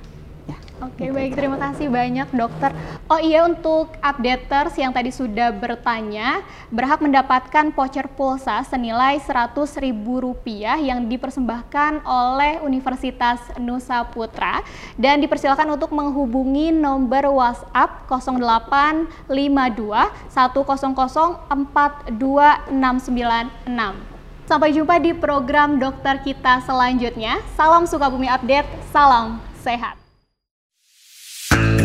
Oke, 0.83 1.07
okay, 1.07 1.15
baik. 1.15 1.39
Terima 1.39 1.55
kasih 1.63 1.87
banyak, 1.87 2.27
dokter. 2.35 2.75
Oh 3.07 3.23
iya, 3.23 3.47
untuk 3.47 3.95
updaters 4.03 4.75
yang 4.75 4.91
tadi 4.91 5.15
sudah 5.15 5.55
bertanya, 5.55 6.43
berhak 6.75 6.99
mendapatkan 6.99 7.71
voucher 7.71 8.11
pulsa 8.11 8.67
senilai 8.67 9.23
Rp100.000 9.23 9.95
yang 10.83 11.07
dipersembahkan 11.07 12.03
oleh 12.03 12.59
Universitas 12.67 13.39
Nusa 13.63 14.03
Putra 14.11 14.59
dan 14.99 15.23
dipersilakan 15.23 15.79
untuk 15.79 15.95
menghubungi 15.95 16.75
nomor 16.75 17.31
WhatsApp 17.31 18.11
0852 18.11 19.31
100 20.35 20.67
42696. 22.11 24.51
Sampai 24.51 24.75
jumpa 24.75 24.99
di 24.99 25.15
program 25.15 25.79
dokter 25.79 26.19
kita 26.27 26.59
selanjutnya. 26.67 27.39
Salam 27.55 27.87
Sukabumi 27.87 28.27
Update, 28.27 28.67
salam 28.91 29.39
sehat. 29.63 30.02